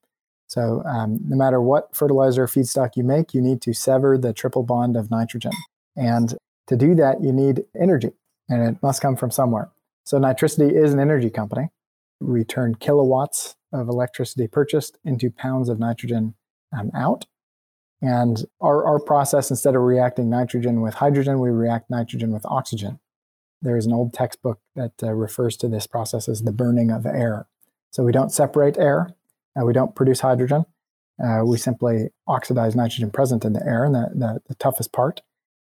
So, 0.48 0.82
um, 0.84 1.20
no 1.24 1.36
matter 1.36 1.60
what 1.60 1.94
fertilizer 1.94 2.48
feedstock 2.48 2.96
you 2.96 3.04
make, 3.04 3.32
you 3.32 3.40
need 3.40 3.62
to 3.62 3.72
sever 3.72 4.18
the 4.18 4.32
triple 4.32 4.64
bond 4.64 4.96
of 4.96 5.08
nitrogen. 5.08 5.52
And 5.94 6.34
to 6.66 6.76
do 6.76 6.96
that, 6.96 7.22
you 7.22 7.32
need 7.32 7.62
energy, 7.80 8.10
and 8.48 8.70
it 8.74 8.82
must 8.82 9.00
come 9.00 9.14
from 9.14 9.30
somewhere. 9.30 9.70
So, 10.02 10.18
Nitricity 10.18 10.74
is 10.74 10.92
an 10.92 10.98
energy 10.98 11.30
company. 11.30 11.68
We 12.20 12.42
turn 12.42 12.74
kilowatts 12.74 13.54
of 13.72 13.88
electricity 13.88 14.48
purchased 14.48 14.98
into 15.04 15.30
pounds 15.30 15.68
of 15.68 15.78
nitrogen 15.78 16.34
um, 16.76 16.90
out. 16.92 17.26
And 18.00 18.46
our, 18.60 18.84
our 18.84 18.98
process, 18.98 19.48
instead 19.48 19.76
of 19.76 19.82
reacting 19.82 20.28
nitrogen 20.28 20.80
with 20.80 20.94
hydrogen, 20.94 21.38
we 21.38 21.50
react 21.50 21.88
nitrogen 21.88 22.32
with 22.32 22.44
oxygen. 22.46 22.98
There 23.62 23.76
is 23.76 23.86
an 23.86 23.92
old 23.92 24.12
textbook 24.12 24.60
that 24.74 24.92
uh, 25.02 25.12
refers 25.12 25.56
to 25.58 25.68
this 25.68 25.86
process 25.86 26.28
as 26.28 26.42
the 26.42 26.52
burning 26.52 26.90
of 26.90 27.06
air. 27.06 27.46
So 27.90 28.02
we 28.02 28.12
don't 28.12 28.32
separate 28.32 28.76
air, 28.76 29.14
uh, 29.56 29.64
we 29.64 29.72
don't 29.72 29.94
produce 29.94 30.20
hydrogen. 30.20 30.64
Uh, 31.22 31.42
we 31.44 31.58
simply 31.58 32.08
oxidize 32.26 32.74
nitrogen 32.74 33.10
present 33.10 33.44
in 33.44 33.52
the 33.52 33.64
air. 33.64 33.84
And 33.84 33.94
the, 33.94 34.10
the, 34.14 34.42
the, 34.48 34.54
toughest 34.56 34.92
part 34.92 35.20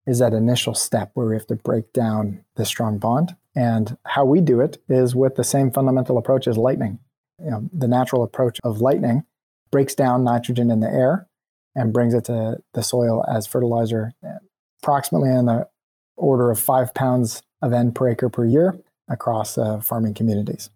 is 0.06 0.18
that 0.18 0.34
initial 0.34 0.74
step 0.74 1.12
where 1.14 1.26
we 1.26 1.34
have 1.34 1.46
to 1.46 1.56
break 1.56 1.92
down 1.92 2.44
the 2.56 2.66
strong 2.66 2.98
bond. 2.98 3.36
And 3.54 3.96
how 4.04 4.24
we 4.24 4.40
do 4.40 4.60
it 4.60 4.78
is 4.88 5.14
with 5.14 5.36
the 5.36 5.44
same 5.44 5.70
fundamental 5.70 6.18
approach 6.18 6.46
as 6.46 6.58
lightning. 6.58 6.98
You 7.42 7.50
know, 7.50 7.70
the 7.72 7.88
natural 7.88 8.22
approach 8.22 8.60
of 8.64 8.80
lightning 8.80 9.24
breaks 9.70 9.94
down 9.94 10.24
nitrogen 10.24 10.70
in 10.70 10.80
the 10.80 10.90
air 10.90 11.28
and 11.74 11.92
brings 11.92 12.12
it 12.12 12.24
to 12.24 12.58
the 12.74 12.82
soil 12.82 13.24
as 13.28 13.46
fertilizer, 13.46 14.12
approximately 14.82 15.30
in 15.30 15.46
the 15.46 15.68
order 16.16 16.50
of 16.50 16.58
five 16.58 16.92
pounds 16.94 17.42
of 17.62 17.72
N 17.72 17.92
per 17.92 18.08
acre 18.08 18.28
per 18.28 18.44
year 18.44 18.78
across 19.08 19.56
uh, 19.58 19.80
farming 19.80 20.14
communities. 20.14 20.70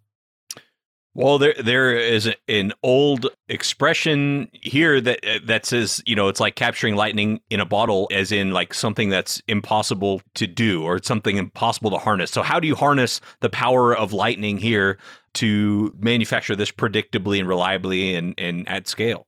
Well, 1.12 1.38
there 1.38 1.54
there 1.58 1.96
is 1.96 2.30
an 2.46 2.72
old 2.84 3.26
expression 3.48 4.48
here 4.52 5.00
that 5.00 5.18
that 5.44 5.66
says, 5.66 6.00
you 6.06 6.14
know, 6.14 6.28
it's 6.28 6.38
like 6.38 6.54
capturing 6.54 6.94
lightning 6.94 7.40
in 7.50 7.58
a 7.58 7.66
bottle, 7.66 8.08
as 8.12 8.30
in 8.30 8.52
like 8.52 8.72
something 8.72 9.08
that's 9.08 9.42
impossible 9.48 10.22
to 10.36 10.46
do 10.46 10.84
or 10.84 11.02
something 11.02 11.36
impossible 11.36 11.90
to 11.90 11.98
harness. 11.98 12.30
So, 12.30 12.42
how 12.42 12.60
do 12.60 12.68
you 12.68 12.76
harness 12.76 13.20
the 13.40 13.50
power 13.50 13.94
of 13.94 14.12
lightning 14.12 14.56
here 14.56 14.98
to 15.34 15.92
manufacture 15.98 16.54
this 16.54 16.70
predictably 16.70 17.40
and 17.40 17.48
reliably 17.48 18.14
and, 18.14 18.34
and 18.38 18.68
at 18.68 18.86
scale? 18.86 19.26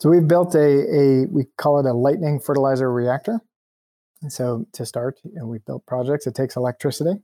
So, 0.00 0.10
we've 0.10 0.26
built 0.26 0.56
a, 0.56 0.58
a 0.58 1.26
we 1.26 1.46
call 1.58 1.78
it 1.78 1.86
a 1.86 1.92
lightning 1.92 2.40
fertilizer 2.40 2.92
reactor. 2.92 3.38
So, 4.28 4.66
to 4.72 4.86
start, 4.86 5.20
you 5.24 5.34
know, 5.34 5.46
we've 5.46 5.64
built 5.64 5.86
projects. 5.86 6.26
It 6.26 6.34
takes 6.34 6.56
electricity 6.56 7.22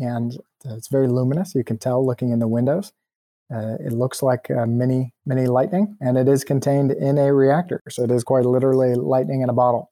and 0.00 0.36
it's 0.64 0.88
very 0.88 1.08
luminous. 1.08 1.54
You 1.54 1.62
can 1.62 1.78
tell 1.78 2.04
looking 2.04 2.30
in 2.30 2.38
the 2.38 2.48
windows. 2.48 2.92
Uh, 3.54 3.76
it 3.80 3.92
looks 3.92 4.22
like 4.22 4.48
a 4.48 4.66
mini 4.66 5.12
mini 5.26 5.46
lightning, 5.46 5.96
and 6.00 6.16
it 6.16 6.28
is 6.28 6.44
contained 6.44 6.92
in 6.92 7.18
a 7.18 7.34
reactor. 7.34 7.82
So 7.90 8.04
it 8.04 8.10
is 8.10 8.24
quite 8.24 8.44
literally 8.46 8.94
lightning 8.94 9.42
in 9.42 9.48
a 9.48 9.52
bottle. 9.52 9.90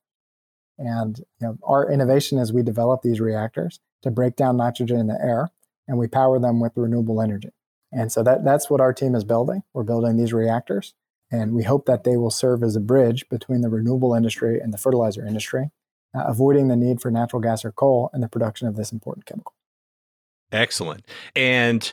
And 0.78 1.18
you 1.18 1.46
know, 1.46 1.58
our 1.64 1.90
innovation 1.90 2.38
is 2.38 2.52
we 2.52 2.62
develop 2.62 3.02
these 3.02 3.20
reactors 3.20 3.80
to 4.02 4.10
break 4.10 4.36
down 4.36 4.56
nitrogen 4.56 4.98
in 4.98 5.08
the 5.08 5.18
air, 5.20 5.50
and 5.88 5.98
we 5.98 6.06
power 6.06 6.38
them 6.38 6.60
with 6.60 6.72
renewable 6.76 7.20
energy. 7.20 7.50
And 7.90 8.12
so 8.12 8.22
that, 8.22 8.44
that's 8.44 8.70
what 8.70 8.80
our 8.80 8.92
team 8.92 9.14
is 9.14 9.24
building. 9.24 9.62
We're 9.72 9.82
building 9.82 10.16
these 10.16 10.32
reactors, 10.32 10.94
and 11.32 11.52
we 11.52 11.64
hope 11.64 11.86
that 11.86 12.04
they 12.04 12.16
will 12.16 12.30
serve 12.30 12.62
as 12.62 12.76
a 12.76 12.80
bridge 12.80 13.28
between 13.28 13.62
the 13.62 13.70
renewable 13.70 14.14
industry 14.14 14.60
and 14.60 14.72
the 14.72 14.78
fertilizer 14.78 15.26
industry, 15.26 15.70
uh, 16.14 16.24
avoiding 16.26 16.68
the 16.68 16.76
need 16.76 17.00
for 17.00 17.10
natural 17.10 17.40
gas 17.40 17.64
or 17.64 17.72
coal 17.72 18.10
in 18.14 18.20
the 18.20 18.28
production 18.28 18.66
of 18.66 18.76
this 18.76 18.92
important 18.92 19.26
chemical. 19.26 19.54
Excellent. 20.52 21.06
And 21.36 21.92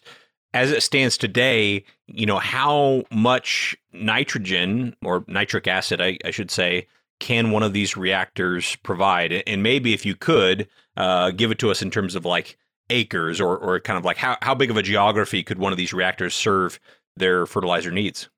as 0.53 0.71
it 0.71 0.83
stands 0.83 1.17
today, 1.17 1.83
you 2.07 2.25
know, 2.25 2.39
how 2.39 3.03
much 3.11 3.75
nitrogen 3.91 4.95
or 5.03 5.25
nitric 5.27 5.67
acid, 5.67 5.99
I, 5.99 6.17
I 6.23 6.31
should 6.31 6.49
say, 6.49 6.87
can 7.19 7.51
one 7.51 7.63
of 7.63 7.73
these 7.73 7.97
reactors 7.97 8.75
provide? 8.77 9.43
And 9.45 9.61
maybe 9.61 9.93
if 9.93 10.05
you 10.05 10.15
could 10.15 10.67
uh, 10.95 11.31
give 11.31 11.51
it 11.51 11.59
to 11.59 11.71
us 11.71 11.81
in 11.81 11.91
terms 11.91 12.15
of 12.15 12.25
like 12.25 12.57
acres 12.89 13.41
or, 13.41 13.57
or 13.57 13.79
kind 13.79 13.97
of 13.97 14.05
like 14.05 14.17
how, 14.17 14.37
how 14.41 14.55
big 14.55 14.69
of 14.69 14.77
a 14.77 14.81
geography 14.81 15.43
could 15.43 15.59
one 15.59 15.73
of 15.73 15.77
these 15.77 15.93
reactors 15.93 16.33
serve 16.33 16.79
their 17.17 17.45
fertilizer 17.45 17.91
needs? 17.91 18.29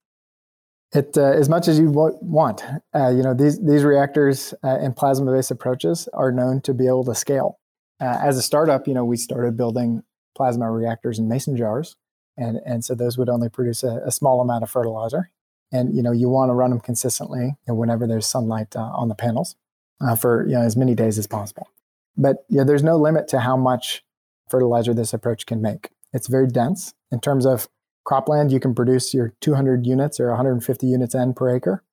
It 0.93 1.17
uh, 1.17 1.31
as 1.31 1.49
much 1.49 1.67
as 1.67 1.77
you 1.77 1.89
want. 1.91 2.63
Uh, 2.95 3.09
you 3.09 3.21
know 3.21 3.33
these 3.33 3.63
these 3.63 3.83
reactors 3.83 4.53
uh, 4.63 4.77
and 4.79 4.95
plasma-based 4.95 5.51
approaches 5.51 6.07
are 6.13 6.31
known 6.31 6.61
to 6.61 6.73
be 6.73 6.87
able 6.87 7.03
to 7.05 7.15
scale. 7.15 7.59
Uh, 7.99 8.17
as 8.21 8.37
a 8.37 8.41
startup, 8.41 8.87
you 8.87 8.93
know 8.93 9.03
we 9.03 9.17
started 9.17 9.57
building 9.57 10.03
plasma 10.35 10.71
reactors 10.71 11.19
in 11.19 11.27
mason 11.27 11.57
jars, 11.57 11.97
and 12.37 12.59
and 12.65 12.85
so 12.85 12.95
those 12.95 13.17
would 13.17 13.27
only 13.27 13.49
produce 13.49 13.83
a, 13.83 14.01
a 14.05 14.11
small 14.11 14.39
amount 14.39 14.63
of 14.63 14.69
fertilizer. 14.69 15.29
And 15.73 15.93
you 15.93 16.01
know 16.01 16.13
you 16.13 16.29
want 16.29 16.49
to 16.49 16.53
run 16.53 16.69
them 16.69 16.79
consistently 16.79 17.57
whenever 17.67 18.07
there's 18.07 18.25
sunlight 18.25 18.73
uh, 18.75 18.79
on 18.79 19.09
the 19.09 19.15
panels 19.15 19.57
uh, 19.99 20.15
for 20.15 20.45
you 20.47 20.53
know 20.53 20.61
as 20.61 20.77
many 20.77 20.95
days 20.95 21.17
as 21.17 21.27
possible. 21.27 21.67
But 22.15 22.45
yeah, 22.47 22.63
there's 22.63 22.83
no 22.83 22.95
limit 22.95 23.27
to 23.29 23.41
how 23.41 23.57
much 23.57 24.03
fertilizer 24.49 24.93
this 24.93 25.13
approach 25.13 25.45
can 25.45 25.61
make. 25.61 25.89
It's 26.13 26.27
very 26.27 26.47
dense 26.47 26.93
in 27.11 27.19
terms 27.19 27.45
of 27.45 27.67
cropland. 28.07 28.51
You 28.51 28.59
can 28.59 28.73
produce 28.73 29.13
your 29.13 29.33
200 29.41 29.85
units 29.85 30.19
or 30.19 30.27
150 30.29 30.87
units 30.87 31.13
N 31.13 31.33
per 31.33 31.55
acre. 31.55 31.83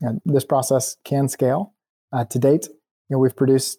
And 0.00 0.20
this 0.24 0.44
process 0.44 0.96
can 1.04 1.28
scale. 1.28 1.74
Uh, 2.12 2.24
to 2.26 2.38
date, 2.38 2.68
you 2.68 3.14
know, 3.14 3.18
we've 3.18 3.36
produced 3.36 3.78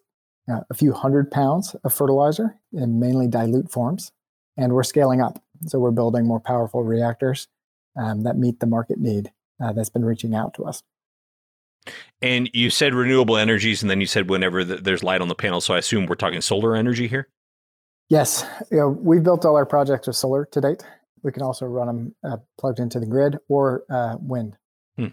uh, 0.51 0.61
a 0.69 0.73
few 0.73 0.93
hundred 0.93 1.31
pounds 1.31 1.75
of 1.83 1.93
fertilizer 1.93 2.55
in 2.73 2.99
mainly 2.99 3.27
dilute 3.27 3.71
forms, 3.71 4.11
and 4.57 4.73
we're 4.73 4.83
scaling 4.83 5.21
up. 5.21 5.41
So 5.67 5.79
we're 5.79 5.91
building 5.91 6.27
more 6.27 6.39
powerful 6.39 6.83
reactors 6.83 7.47
um, 7.97 8.23
that 8.23 8.37
meet 8.37 8.59
the 8.59 8.67
market 8.67 8.99
need 8.99 9.31
uh, 9.63 9.73
that's 9.73 9.89
been 9.89 10.05
reaching 10.05 10.35
out 10.35 10.53
to 10.55 10.65
us. 10.65 10.83
And 12.21 12.49
you 12.53 12.69
said 12.69 12.93
renewable 12.93 13.37
energies, 13.37 13.81
and 13.81 13.89
then 13.89 14.01
you 14.01 14.07
said 14.07 14.29
whenever 14.29 14.63
the, 14.63 14.77
there's 14.77 15.03
light 15.03 15.21
on 15.21 15.27
the 15.27 15.35
panel. 15.35 15.61
So 15.61 15.73
I 15.73 15.77
assume 15.77 16.07
we're 16.07 16.15
talking 16.15 16.41
solar 16.41 16.75
energy 16.75 17.07
here. 17.07 17.29
Yes, 18.09 18.45
you 18.71 18.77
know, 18.77 18.89
we've 18.89 19.23
built 19.23 19.45
all 19.45 19.55
our 19.55 19.65
projects 19.65 20.07
with 20.07 20.15
solar 20.15 20.45
to 20.45 20.61
date. 20.61 20.83
We 21.23 21.31
can 21.31 21.41
also 21.41 21.65
run 21.65 21.87
them 21.87 22.15
uh, 22.23 22.37
plugged 22.59 22.79
into 22.79 22.99
the 22.99 23.05
grid 23.05 23.37
or 23.47 23.83
uh, 23.89 24.15
wind. 24.19 24.57
Hmm. 24.97 25.07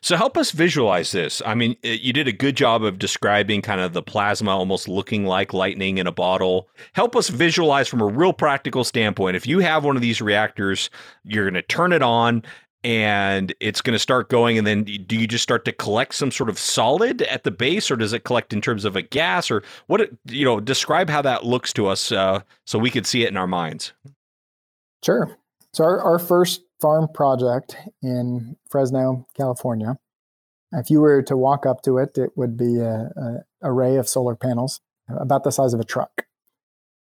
So 0.00 0.16
help 0.16 0.36
us 0.36 0.52
visualize 0.52 1.12
this. 1.12 1.42
I 1.44 1.54
mean, 1.54 1.76
you 1.82 2.12
did 2.12 2.28
a 2.28 2.32
good 2.32 2.56
job 2.56 2.84
of 2.84 2.98
describing 2.98 3.62
kind 3.62 3.80
of 3.80 3.92
the 3.92 4.02
plasma 4.02 4.50
almost 4.56 4.88
looking 4.88 5.26
like 5.26 5.52
lightning 5.52 5.98
in 5.98 6.06
a 6.06 6.12
bottle. 6.12 6.68
Help 6.92 7.16
us 7.16 7.28
visualize 7.28 7.88
from 7.88 8.00
a 8.00 8.06
real 8.06 8.32
practical 8.32 8.84
standpoint. 8.84 9.36
If 9.36 9.46
you 9.46 9.58
have 9.58 9.84
one 9.84 9.96
of 9.96 10.02
these 10.02 10.20
reactors, 10.20 10.90
you're 11.24 11.44
going 11.44 11.54
to 11.54 11.62
turn 11.62 11.92
it 11.92 12.02
on 12.02 12.42
and 12.84 13.52
it's 13.60 13.80
going 13.80 13.94
to 13.94 13.98
start 13.98 14.28
going 14.28 14.56
and 14.56 14.66
then 14.66 14.84
do 14.84 15.16
you 15.16 15.26
just 15.26 15.42
start 15.42 15.64
to 15.64 15.72
collect 15.72 16.14
some 16.14 16.30
sort 16.30 16.48
of 16.48 16.58
solid 16.58 17.22
at 17.22 17.42
the 17.42 17.50
base 17.50 17.90
or 17.90 17.96
does 17.96 18.12
it 18.12 18.24
collect 18.24 18.52
in 18.52 18.60
terms 18.60 18.84
of 18.84 18.94
a 18.94 19.02
gas 19.02 19.50
or 19.50 19.62
what 19.88 20.00
it, 20.00 20.16
you 20.26 20.44
know 20.44 20.60
describe 20.60 21.10
how 21.10 21.20
that 21.20 21.44
looks 21.44 21.72
to 21.72 21.86
us 21.88 22.12
uh, 22.12 22.40
so 22.64 22.78
we 22.78 22.90
could 22.90 23.06
see 23.06 23.24
it 23.24 23.28
in 23.28 23.36
our 23.36 23.46
minds 23.46 23.92
sure 25.04 25.36
so 25.72 25.84
our, 25.84 26.00
our 26.00 26.18
first 26.18 26.62
farm 26.80 27.08
project 27.12 27.76
in 28.02 28.56
fresno 28.70 29.26
california 29.34 29.98
if 30.72 30.90
you 30.90 31.00
were 31.00 31.22
to 31.22 31.36
walk 31.36 31.66
up 31.66 31.82
to 31.82 31.98
it 31.98 32.16
it 32.16 32.30
would 32.36 32.56
be 32.56 32.78
a, 32.78 33.10
array 33.62 33.96
of 33.96 34.08
solar 34.08 34.36
panels 34.36 34.80
about 35.08 35.44
the 35.44 35.50
size 35.50 35.74
of 35.74 35.80
a 35.80 35.84
truck 35.84 36.26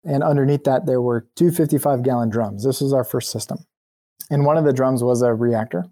and 0.04 0.23
underneath 0.23 0.63
that 0.63 0.86
there 0.86 1.01
were 1.01 1.27
two 1.36 1.51
55 1.51 2.04
gallon 2.04 2.30
drums 2.30 2.63
this 2.63 2.82
was 2.82 2.93
our 2.93 3.04
first 3.04 3.32
system 3.32 3.65
and 4.32 4.45
one 4.45 4.58
of 4.58 4.63
the 4.63 4.73
drums 4.73 5.04
was 5.04 5.21
a 5.21 5.34
reactor, 5.34 5.86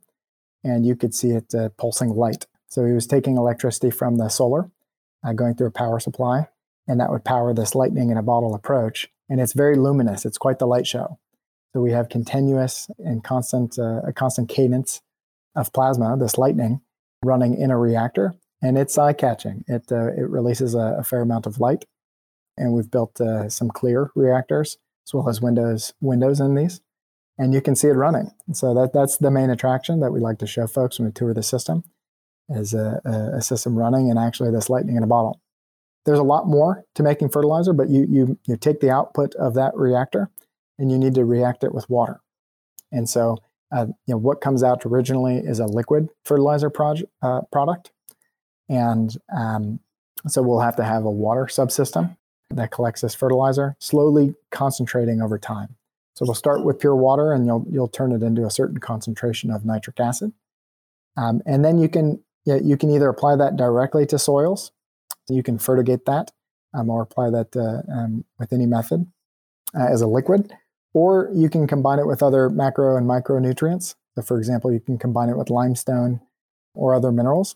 and 0.64 0.86
you 0.86 0.96
could 0.96 1.14
see 1.14 1.32
it 1.32 1.54
uh, 1.54 1.70
pulsing 1.78 2.10
light. 2.10 2.48
So 2.68 2.86
he 2.86 2.94
was 2.94 3.06
taking 3.06 3.36
electricity 3.36 3.92
from 3.92 4.18
the 4.18 4.30
solar, 4.30 4.72
uh, 5.24 5.34
going 5.34 5.56
through 5.56 5.68
a 5.68 5.72
power 5.72 6.00
supply, 6.00 6.48
and 6.88 7.00
that 7.02 7.12
would 7.12 7.26
power 7.26 7.54
this 7.54 7.76
lightning 7.76 8.10
in 8.10 8.18
a 8.18 8.24
bottle 8.24 8.56
approach. 8.56 9.10
And 9.28 9.42
it's 9.42 9.54
very 9.54 9.76
luminous. 9.76 10.26
It's 10.26 10.38
quite 10.38 10.58
the 10.58 10.68
light 10.68 10.88
show. 10.88 11.20
So 11.74 11.82
we 11.82 11.92
have 11.92 12.10
continuous 12.10 12.88
and 13.00 13.24
constant 13.24 13.78
uh, 13.78 14.02
a 14.08 14.14
constant 14.14 14.50
cadence 14.50 15.02
of 15.56 15.72
plasma, 15.74 16.18
this 16.18 16.38
lightning, 16.38 16.82
running 17.24 17.56
in 17.56 17.72
a 17.72 17.78
reactor, 17.78 18.36
and 18.62 18.78
it's 18.78 18.98
eye 18.98 19.14
catching. 19.14 19.64
It 19.68 19.92
uh, 19.92 20.12
it 20.14 20.30
releases 20.30 20.76
a, 20.76 20.98
a, 21.00 21.04
fair 21.04 21.22
amount 21.22 21.46
of 21.46 21.60
light, 21.60 21.86
and 22.58 22.74
we've 22.74 22.90
built 22.90 23.22
uh, 23.22 23.50
some 23.50 23.70
clear 23.70 24.12
reactors 24.16 24.78
as 25.08 25.14
well 25.14 25.30
as 25.30 25.42
windows 25.42 25.94
windows 26.02 26.40
in 26.40 26.56
these 26.56 26.82
and 27.40 27.54
you 27.54 27.62
can 27.62 27.76
see 27.76 27.88
it 27.88 27.94
running. 27.94 28.30
So 28.52 28.74
that 28.76 28.94
that's 28.94 29.18
the 29.18 29.32
main 29.32 29.50
attraction 29.50 30.02
that 30.02 30.12
we 30.12 30.20
like 30.20 30.38
to 30.40 30.48
show 30.48 30.68
folks 30.68 31.00
when 31.00 31.08
we 31.08 31.14
tour 31.14 31.34
the 31.34 31.42
system 31.42 31.86
is 32.50 32.74
a, 32.74 33.00
a, 33.36 33.42
system 33.42 33.78
running 33.78 34.10
and 34.10 34.18
actually 34.18 34.52
this 34.52 34.72
lightning 34.72 34.98
in 34.98 35.04
a 35.04 35.08
bottle. 35.08 35.40
There's 36.06 36.20
a 36.20 36.24
lot 36.24 36.48
more 36.48 36.84
to 36.96 37.04
making 37.04 37.30
fertilizer, 37.30 37.74
but 37.74 37.90
you 37.90 38.06
you 38.10 38.40
you 38.46 38.58
take 38.58 38.82
the 38.82 38.92
output 38.92 39.34
of 39.36 39.54
that 39.54 39.76
reactor 39.76 40.30
and 40.80 40.92
you 40.92 40.98
need 40.98 41.14
to 41.16 41.26
react 41.26 41.64
it 41.64 41.74
with 41.74 41.90
water. 41.90 42.22
And 42.92 43.08
so 43.08 43.38
uh, 43.72 43.86
you 44.08 44.14
know 44.14 44.18
what 44.18 44.42
comes 44.42 44.64
out 44.64 44.84
originally 44.86 45.38
is 45.38 45.60
a 45.60 45.66
liquid 45.68 46.10
fertilizer 46.26 46.72
project, 46.72 47.12
uh, 47.22 47.42
product, 47.52 47.92
and 48.68 49.16
um, 49.36 49.80
so 50.28 50.42
we'll 50.42 50.60
have 50.60 50.76
to 50.78 50.84
have 50.84 51.06
a 51.06 51.12
water 51.12 51.46
subsystem 51.46 52.18
that 52.50 52.72
collects 52.72 53.02
this 53.02 53.14
fertilizer, 53.14 53.76
slowly 53.80 54.34
concentrating 54.50 55.22
over 55.22 55.38
time. 55.38 55.76
So 56.16 56.24
it'll 56.24 56.34
start 56.34 56.66
with 56.66 56.80
pure 56.80 56.96
water, 56.96 57.32
and 57.32 57.46
you'll 57.46 57.66
you'll 57.70 57.88
turn 57.88 58.12
it 58.12 58.24
into 58.24 58.46
a 58.46 58.50
certain 58.50 58.80
concentration 58.80 59.52
of 59.52 59.66
nitric 59.66 60.00
acid, 60.00 60.34
um, 61.16 61.42
and 61.46 61.64
then 61.64 61.78
you 61.78 61.90
can 61.90 62.24
you 62.46 62.76
can 62.76 62.90
either 62.90 63.10
apply 63.10 63.36
that 63.36 63.56
directly 63.56 64.08
to 64.08 64.18
soils, 64.18 64.72
you 65.28 65.44
can 65.44 65.60
fertigate 65.60 66.06
that, 66.06 66.32
um, 66.74 66.90
or 66.90 67.02
apply 67.02 67.30
that 67.30 67.56
uh, 67.56 67.82
um, 67.92 68.26
with 68.40 68.52
any 68.52 68.66
method 68.66 69.06
uh, 69.78 69.86
as 69.86 70.02
a 70.02 70.08
liquid, 70.08 70.52
or 70.94 71.30
you 71.34 71.50
can 71.50 71.68
combine 71.68 72.00
it 72.00 72.08
with 72.08 72.24
other 72.24 72.50
macro 72.50 72.98
and 72.98 73.08
micronutrients. 73.08 73.96
So, 74.16 74.22
for 74.22 74.38
example, 74.38 74.72
you 74.72 74.80
can 74.80 74.98
combine 74.98 75.30
it 75.30 75.38
with 75.38 75.50
limestone 75.50 76.22
or 76.74 76.94
other 76.94 77.12
minerals, 77.12 77.56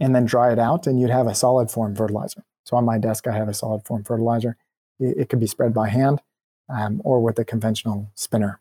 and 0.00 0.14
then 0.14 0.24
dry 0.24 0.52
it 0.52 0.58
out, 0.58 0.86
and 0.86 1.00
you'd 1.00 1.10
have 1.10 1.26
a 1.26 1.34
solid 1.34 1.70
form 1.70 1.94
fertilizer. 1.94 2.44
So 2.64 2.76
on 2.76 2.84
my 2.84 2.98
desk, 2.98 3.26
I 3.26 3.32
have 3.32 3.48
a 3.48 3.54
solid 3.54 3.84
form 3.84 4.04
fertilizer. 4.04 4.56
It, 4.98 5.16
it 5.18 5.28
could 5.28 5.40
be 5.40 5.46
spread 5.46 5.74
by 5.74 5.88
hand 5.88 6.20
um, 6.68 7.00
or 7.04 7.20
with 7.20 7.38
a 7.38 7.44
conventional 7.44 8.10
spinner. 8.14 8.60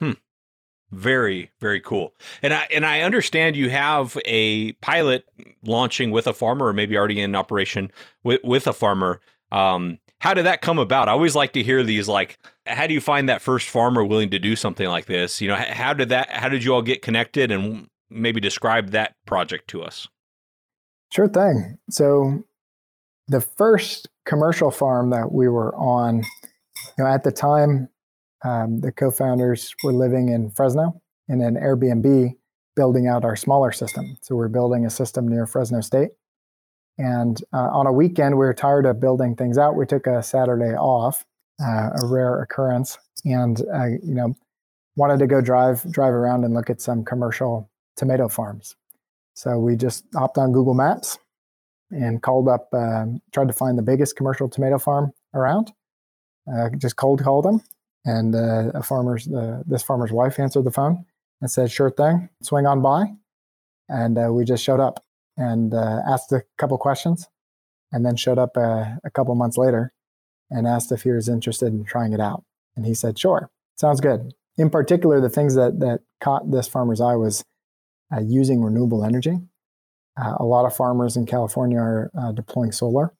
Hmm. 0.00 0.12
Very, 0.90 1.50
very 1.60 1.80
cool. 1.80 2.12
And 2.42 2.52
I 2.52 2.68
and 2.72 2.84
I 2.84 3.00
understand 3.00 3.56
you 3.56 3.70
have 3.70 4.18
a 4.24 4.72
pilot 4.74 5.24
launching 5.64 6.10
with 6.10 6.26
a 6.26 6.32
farmer, 6.32 6.66
or 6.66 6.72
maybe 6.72 6.96
already 6.96 7.20
in 7.20 7.34
operation 7.34 7.90
with 8.22 8.40
with 8.44 8.66
a 8.66 8.72
farmer. 8.72 9.20
Um, 9.50 9.98
how 10.22 10.34
did 10.34 10.46
that 10.46 10.62
come 10.62 10.78
about? 10.78 11.08
I 11.08 11.12
always 11.12 11.34
like 11.34 11.52
to 11.54 11.64
hear 11.64 11.82
these. 11.82 12.06
Like, 12.06 12.38
how 12.64 12.86
do 12.86 12.94
you 12.94 13.00
find 13.00 13.28
that 13.28 13.42
first 13.42 13.68
farmer 13.68 14.04
willing 14.04 14.30
to 14.30 14.38
do 14.38 14.54
something 14.54 14.86
like 14.86 15.06
this? 15.06 15.40
You 15.40 15.48
know, 15.48 15.56
how 15.56 15.94
did 15.94 16.10
that? 16.10 16.30
How 16.30 16.48
did 16.48 16.62
you 16.62 16.72
all 16.72 16.80
get 16.80 17.02
connected? 17.02 17.50
And 17.50 17.88
maybe 18.08 18.40
describe 18.40 18.90
that 18.90 19.16
project 19.26 19.68
to 19.70 19.82
us. 19.82 20.06
Sure 21.10 21.26
thing. 21.26 21.76
So, 21.90 22.44
the 23.26 23.40
first 23.40 24.08
commercial 24.24 24.70
farm 24.70 25.10
that 25.10 25.32
we 25.32 25.48
were 25.48 25.74
on 25.74 26.18
you 26.18 27.04
know, 27.04 27.06
at 27.06 27.24
the 27.24 27.32
time, 27.32 27.88
um, 28.44 28.80
the 28.80 28.92
co-founders 28.92 29.74
were 29.82 29.92
living 29.92 30.28
in 30.28 30.50
Fresno 30.50 31.02
in 31.28 31.40
an 31.40 31.56
Airbnb, 31.56 32.36
building 32.76 33.08
out 33.08 33.24
our 33.24 33.34
smaller 33.34 33.72
system. 33.72 34.16
So 34.20 34.36
we're 34.36 34.46
building 34.46 34.86
a 34.86 34.90
system 34.90 35.26
near 35.26 35.46
Fresno 35.46 35.80
State. 35.80 36.10
And 36.98 37.42
uh, 37.52 37.68
on 37.72 37.86
a 37.86 37.92
weekend, 37.92 38.34
we 38.34 38.44
were 38.44 38.54
tired 38.54 38.86
of 38.86 39.00
building 39.00 39.34
things 39.34 39.58
out. 39.58 39.76
We 39.76 39.86
took 39.86 40.06
a 40.06 40.22
Saturday 40.22 40.76
off, 40.76 41.24
uh, 41.60 41.90
a 42.02 42.06
rare 42.06 42.42
occurrence, 42.42 42.98
and 43.24 43.60
uh, 43.74 43.86
you 43.86 44.14
know, 44.14 44.34
wanted 44.96 45.18
to 45.20 45.26
go 45.26 45.40
drive 45.40 45.90
drive 45.90 46.12
around 46.12 46.44
and 46.44 46.54
look 46.54 46.70
at 46.70 46.80
some 46.80 47.04
commercial 47.04 47.70
tomato 47.96 48.28
farms. 48.28 48.76
So 49.34 49.58
we 49.58 49.76
just 49.76 50.04
hopped 50.14 50.36
on 50.36 50.52
Google 50.52 50.74
Maps 50.74 51.18
and 51.90 52.22
called 52.22 52.48
up, 52.48 52.68
um, 52.74 53.20
tried 53.32 53.48
to 53.48 53.54
find 53.54 53.78
the 53.78 53.82
biggest 53.82 54.16
commercial 54.16 54.48
tomato 54.48 54.78
farm 54.78 55.12
around, 55.34 55.72
uh, 56.52 56.68
just 56.76 56.96
cold 56.96 57.22
called 57.22 57.46
him, 57.46 57.62
and 58.04 58.34
a 58.34 58.82
farmer's 58.82 59.26
this 59.66 59.82
farmer's 59.82 60.12
wife 60.12 60.38
answered 60.38 60.64
the 60.64 60.70
phone 60.70 61.04
and 61.40 61.50
said, 61.50 61.70
"Sure 61.70 61.90
thing, 61.90 62.28
swing 62.42 62.66
on 62.66 62.82
by." 62.82 63.06
And 63.88 64.18
uh, 64.18 64.28
we 64.32 64.44
just 64.44 64.62
showed 64.62 64.80
up 64.80 65.04
and 65.36 65.74
uh, 65.74 66.00
asked 66.06 66.32
a 66.32 66.44
couple 66.58 66.76
questions, 66.78 67.28
and 67.90 68.04
then 68.04 68.16
showed 68.16 68.38
up 68.38 68.56
uh, 68.56 68.96
a 69.04 69.10
couple 69.12 69.34
months 69.34 69.56
later 69.56 69.92
and 70.50 70.66
asked 70.66 70.92
if 70.92 71.02
he 71.02 71.10
was 71.10 71.28
interested 71.28 71.72
in 71.72 71.84
trying 71.84 72.12
it 72.12 72.20
out. 72.20 72.44
And 72.76 72.86
he 72.86 72.94
said, 72.94 73.18
"Sure, 73.18 73.50
sounds 73.76 74.00
good." 74.00 74.34
In 74.58 74.70
particular, 74.70 75.20
the 75.20 75.30
things 75.30 75.54
that 75.54 75.80
that 75.80 76.00
caught 76.20 76.50
this 76.50 76.68
farmer's 76.68 77.00
eye 77.00 77.16
was 77.16 77.44
using 78.20 78.62
renewable 78.62 79.04
energy. 79.04 79.40
a 80.16 80.44
lot 80.44 80.66
of 80.66 80.76
farmers 80.76 81.16
in 81.16 81.24
California 81.24 81.78
are 81.78 82.10
deploying 82.34 82.72
solar 82.72 83.14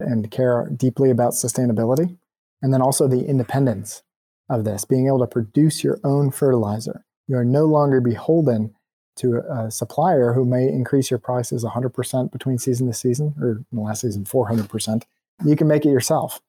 and 0.00 0.30
care 0.30 0.68
deeply 0.74 1.10
about 1.10 1.32
sustainability. 1.32 2.16
And 2.62 2.72
then 2.72 2.82
also 2.82 3.06
the 3.06 3.26
independence 3.26 4.02
of 4.48 4.64
this, 4.64 4.84
being 4.84 5.06
able 5.06 5.18
to 5.20 5.26
produce 5.26 5.84
your 5.84 5.98
own 6.04 6.30
fertilizer. 6.30 7.04
You 7.26 7.36
are 7.36 7.44
no 7.44 7.64
longer 7.64 8.00
beholden 8.00 8.74
to 9.16 9.38
a 9.38 9.70
supplier 9.70 10.32
who 10.32 10.44
may 10.44 10.68
increase 10.68 11.10
your 11.10 11.18
prices 11.18 11.64
100% 11.64 12.32
between 12.32 12.58
season 12.58 12.86
to 12.86 12.92
season, 12.92 13.34
or 13.40 13.50
in 13.50 13.66
the 13.72 13.80
last 13.80 14.02
season, 14.02 14.24
400%. 14.24 15.02
You 15.44 15.56
can 15.56 15.68
make 15.68 15.84
it 15.84 15.90
yourself. 15.90 16.40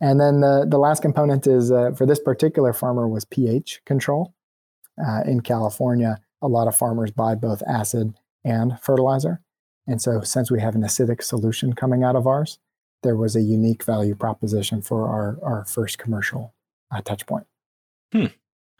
And 0.00 0.18
then 0.18 0.40
the, 0.40 0.66
the 0.68 0.78
last 0.78 1.02
component 1.02 1.46
is 1.46 1.70
uh, 1.70 1.92
for 1.92 2.06
this 2.06 2.18
particular 2.18 2.72
farmer 2.72 3.06
was 3.06 3.24
pH 3.24 3.82
control. 3.84 4.34
Uh, 5.02 5.22
in 5.26 5.40
California, 5.40 6.18
a 6.42 6.48
lot 6.48 6.68
of 6.68 6.76
farmers 6.76 7.10
buy 7.10 7.34
both 7.34 7.62
acid 7.66 8.14
and 8.44 8.78
fertilizer. 8.80 9.40
And 9.86 10.00
so, 10.00 10.20
since 10.20 10.50
we 10.50 10.60
have 10.60 10.74
an 10.74 10.82
acidic 10.82 11.22
solution 11.22 11.72
coming 11.74 12.02
out 12.04 12.16
of 12.16 12.26
ours, 12.26 12.58
there 13.02 13.16
was 13.16 13.34
a 13.34 13.40
unique 13.40 13.82
value 13.82 14.14
proposition 14.14 14.82
for 14.82 15.08
our, 15.08 15.38
our 15.42 15.64
first 15.64 15.98
commercial 15.98 16.54
uh, 16.90 17.00
touch 17.00 17.26
point. 17.26 17.46
Hmm. 18.12 18.26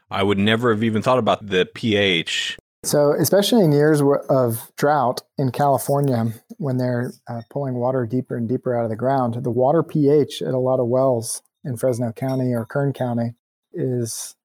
I 0.09 0.23
would 0.23 0.37
never 0.37 0.71
have 0.71 0.83
even 0.83 1.01
thought 1.01 1.19
about 1.19 1.47
the 1.47 1.65
pH. 1.65 2.57
So, 2.83 3.13
especially 3.13 3.63
in 3.63 3.71
years 3.71 4.01
of 4.29 4.71
drought 4.75 5.21
in 5.37 5.51
California, 5.51 6.33
when 6.57 6.77
they're 6.77 7.13
uh, 7.29 7.41
pulling 7.51 7.75
water 7.75 8.07
deeper 8.07 8.35
and 8.35 8.49
deeper 8.49 8.75
out 8.75 8.85
of 8.85 8.89
the 8.89 8.95
ground, 8.95 9.43
the 9.43 9.51
water 9.51 9.83
pH 9.83 10.41
at 10.41 10.55
a 10.55 10.59
lot 10.59 10.79
of 10.79 10.87
wells 10.87 11.43
in 11.63 11.77
Fresno 11.77 12.11
County 12.11 12.53
or 12.53 12.65
Kern 12.65 12.91
County 12.91 13.35
is 13.71 14.35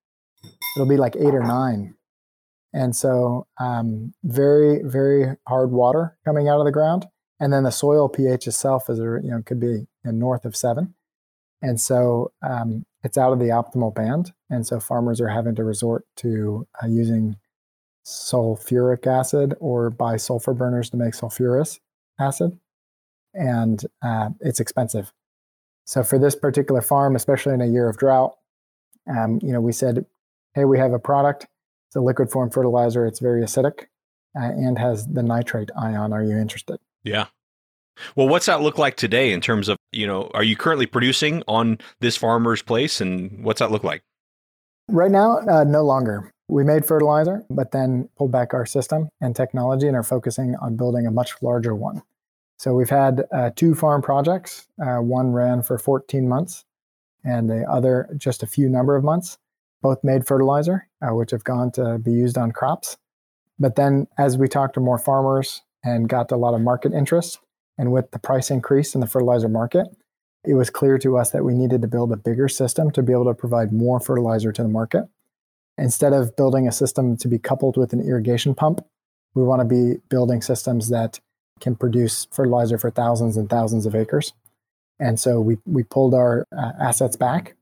it'll 0.75 0.87
be 0.87 0.97
like 0.97 1.15
eight 1.15 1.33
or 1.33 1.41
nine. 1.41 1.95
And 2.73 2.95
so, 2.95 3.47
um, 3.59 4.13
very, 4.23 4.83
very 4.83 5.35
hard 5.47 5.71
water 5.71 6.17
coming 6.23 6.47
out 6.47 6.59
of 6.59 6.65
the 6.65 6.71
ground. 6.71 7.07
And 7.39 7.51
then 7.51 7.63
the 7.63 7.71
soil 7.71 8.07
pH 8.07 8.45
itself 8.45 8.87
is, 8.87 8.99
you 8.99 9.21
know, 9.23 9.41
could 9.43 9.59
be 9.59 9.87
north 10.03 10.45
of 10.45 10.55
seven. 10.55 10.93
And 11.61 11.81
so 11.81 12.31
um, 12.43 12.85
it's 13.03 13.17
out 13.17 13.33
of 13.33 13.39
the 13.39 13.45
optimal 13.45 13.93
band. 13.93 14.33
And 14.49 14.65
so 14.65 14.79
farmers 14.79 15.19
are 15.21 15.29
having 15.29 15.55
to 15.55 15.63
resort 15.63 16.05
to 16.17 16.67
uh, 16.81 16.87
using 16.87 17.37
sulfuric 18.07 19.05
acid 19.05 19.53
or 19.59 19.89
buy 19.89 20.15
sulfur 20.15 20.53
burners 20.53 20.89
to 20.89 20.97
make 20.97 21.13
sulfurous 21.13 21.79
acid. 22.19 22.57
And 23.33 23.83
uh, 24.01 24.29
it's 24.39 24.61
expensive. 24.61 25.11
So 25.85 26.03
for 26.03 26.17
this 26.17 26.35
particular 26.35 26.81
farm, 26.81 27.15
especially 27.15 27.53
in 27.53 27.61
a 27.61 27.65
year 27.67 27.89
of 27.89 27.97
drought, 27.97 28.37
um, 29.09 29.39
you 29.43 29.51
know, 29.51 29.59
we 29.59 29.73
said, 29.73 30.05
hey, 30.53 30.63
we 30.63 30.79
have 30.79 30.93
a 30.93 30.99
product. 30.99 31.47
It's 31.89 31.97
a 31.97 32.01
liquid 32.01 32.31
form 32.31 32.49
fertilizer. 32.49 33.05
It's 33.05 33.19
very 33.19 33.41
acidic 33.41 33.87
uh, 34.37 34.43
and 34.43 34.79
has 34.79 35.05
the 35.07 35.23
nitrate 35.23 35.69
ion. 35.77 36.13
Are 36.13 36.23
you 36.23 36.37
interested? 36.37 36.79
Yeah. 37.03 37.27
Well, 38.15 38.27
what's 38.27 38.45
that 38.45 38.61
look 38.61 38.77
like 38.77 38.95
today 38.95 39.33
in 39.33 39.41
terms 39.41 39.67
of, 39.67 39.77
you 39.91 40.07
know, 40.07 40.29
are 40.33 40.43
you 40.43 40.55
currently 40.55 40.85
producing 40.85 41.43
on 41.47 41.77
this 41.99 42.15
farmer's 42.15 42.61
place 42.61 43.01
and 43.01 43.43
what's 43.43 43.59
that 43.59 43.71
look 43.71 43.83
like? 43.83 44.01
Right 44.87 45.11
now, 45.11 45.39
uh, 45.39 45.63
no 45.65 45.83
longer. 45.83 46.31
We 46.49 46.63
made 46.63 46.85
fertilizer, 46.85 47.43
but 47.49 47.71
then 47.71 48.09
pulled 48.17 48.31
back 48.31 48.53
our 48.53 48.65
system 48.65 49.09
and 49.19 49.35
technology 49.35 49.87
and 49.87 49.97
are 49.97 50.03
focusing 50.03 50.55
on 50.61 50.77
building 50.77 51.05
a 51.05 51.11
much 51.11 51.33
larger 51.41 51.75
one. 51.75 52.03
So 52.57 52.73
we've 52.73 52.89
had 52.89 53.25
uh, 53.31 53.51
two 53.55 53.75
farm 53.75 54.01
projects. 54.01 54.67
Uh, 54.81 54.97
one 54.97 55.31
ran 55.31 55.61
for 55.61 55.77
14 55.77 56.27
months 56.27 56.63
and 57.23 57.49
the 57.49 57.69
other 57.69 58.09
just 58.17 58.43
a 58.43 58.47
few 58.47 58.69
number 58.69 58.95
of 58.95 59.03
months. 59.03 59.37
Both 59.81 60.03
made 60.03 60.25
fertilizer, 60.25 60.87
uh, 61.01 61.13
which 61.13 61.31
have 61.31 61.43
gone 61.43 61.71
to 61.73 61.99
be 61.99 62.11
used 62.11 62.37
on 62.37 62.51
crops. 62.51 62.97
But 63.59 63.75
then 63.75 64.07
as 64.17 64.37
we 64.37 64.47
talked 64.47 64.73
to 64.75 64.79
more 64.79 64.97
farmers 64.97 65.61
and 65.83 66.09
got 66.09 66.31
a 66.31 66.37
lot 66.37 66.53
of 66.53 66.61
market 66.61 66.93
interest, 66.93 67.39
and 67.77 67.91
with 67.91 68.09
the 68.11 68.19
price 68.19 68.49
increase 68.49 68.95
in 68.95 69.01
the 69.01 69.07
fertilizer 69.07 69.49
market, 69.49 69.87
it 70.43 70.55
was 70.55 70.69
clear 70.69 70.97
to 70.99 71.17
us 71.17 71.31
that 71.31 71.43
we 71.43 71.53
needed 71.53 71.81
to 71.81 71.87
build 71.87 72.11
a 72.11 72.17
bigger 72.17 72.47
system 72.47 72.89
to 72.91 73.03
be 73.03 73.11
able 73.11 73.25
to 73.25 73.33
provide 73.33 73.71
more 73.71 73.99
fertilizer 73.99 74.51
to 74.51 74.63
the 74.63 74.69
market. 74.69 75.03
Instead 75.77 76.13
of 76.13 76.35
building 76.35 76.67
a 76.67 76.71
system 76.71 77.15
to 77.17 77.27
be 77.27 77.37
coupled 77.37 77.77
with 77.77 77.93
an 77.93 78.01
irrigation 78.01 78.55
pump, 78.55 78.81
we 79.35 79.43
want 79.43 79.61
to 79.61 79.65
be 79.65 79.99
building 80.09 80.41
systems 80.41 80.89
that 80.89 81.19
can 81.59 81.75
produce 81.75 82.27
fertilizer 82.31 82.77
for 82.77 82.89
thousands 82.89 83.37
and 83.37 83.49
thousands 83.49 83.85
of 83.85 83.95
acres. 83.95 84.33
And 84.99 85.19
so 85.19 85.39
we, 85.39 85.57
we 85.65 85.83
pulled 85.83 86.13
our 86.13 86.45
uh, 86.55 86.71
assets 86.79 87.15
back, 87.15 87.55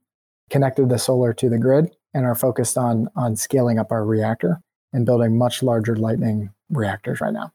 connected 0.48 0.88
the 0.88 0.98
solar 0.98 1.34
to 1.34 1.48
the 1.48 1.58
grid, 1.58 1.94
and 2.14 2.24
are 2.24 2.34
focused 2.34 2.78
on, 2.78 3.08
on 3.14 3.36
scaling 3.36 3.78
up 3.78 3.92
our 3.92 4.04
reactor 4.04 4.60
and 4.92 5.04
building 5.04 5.36
much 5.36 5.62
larger 5.62 5.96
lightning 5.96 6.50
reactors 6.70 7.20
right 7.20 7.34
now. 7.34 7.52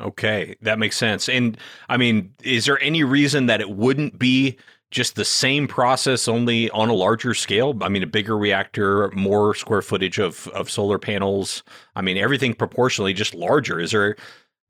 Okay, 0.00 0.56
that 0.62 0.80
makes 0.80 0.96
sense. 0.96 1.28
And 1.28 1.56
I 1.88 1.96
mean, 1.96 2.34
is 2.42 2.64
there 2.64 2.82
any 2.82 3.04
reason 3.04 3.46
that 3.46 3.60
it 3.60 3.70
wouldn't 3.70 4.18
be 4.18 4.56
just 4.94 5.16
the 5.16 5.24
same 5.24 5.66
process 5.66 6.28
only 6.28 6.70
on 6.70 6.88
a 6.88 6.94
larger 6.94 7.34
scale? 7.34 7.76
I 7.82 7.88
mean, 7.88 8.04
a 8.04 8.06
bigger 8.06 8.38
reactor, 8.38 9.10
more 9.10 9.54
square 9.54 9.82
footage 9.82 10.18
of 10.18 10.46
of 10.48 10.70
solar 10.70 10.98
panels. 10.98 11.64
I 11.96 12.00
mean, 12.00 12.16
everything 12.16 12.54
proportionally 12.54 13.12
just 13.12 13.34
larger. 13.34 13.80
Is 13.80 13.90
there 13.90 14.16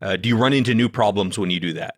uh, 0.00 0.16
do 0.16 0.28
you 0.28 0.36
run 0.36 0.52
into 0.52 0.74
new 0.74 0.88
problems 0.88 1.38
when 1.38 1.50
you 1.50 1.60
do 1.60 1.74
that? 1.74 1.96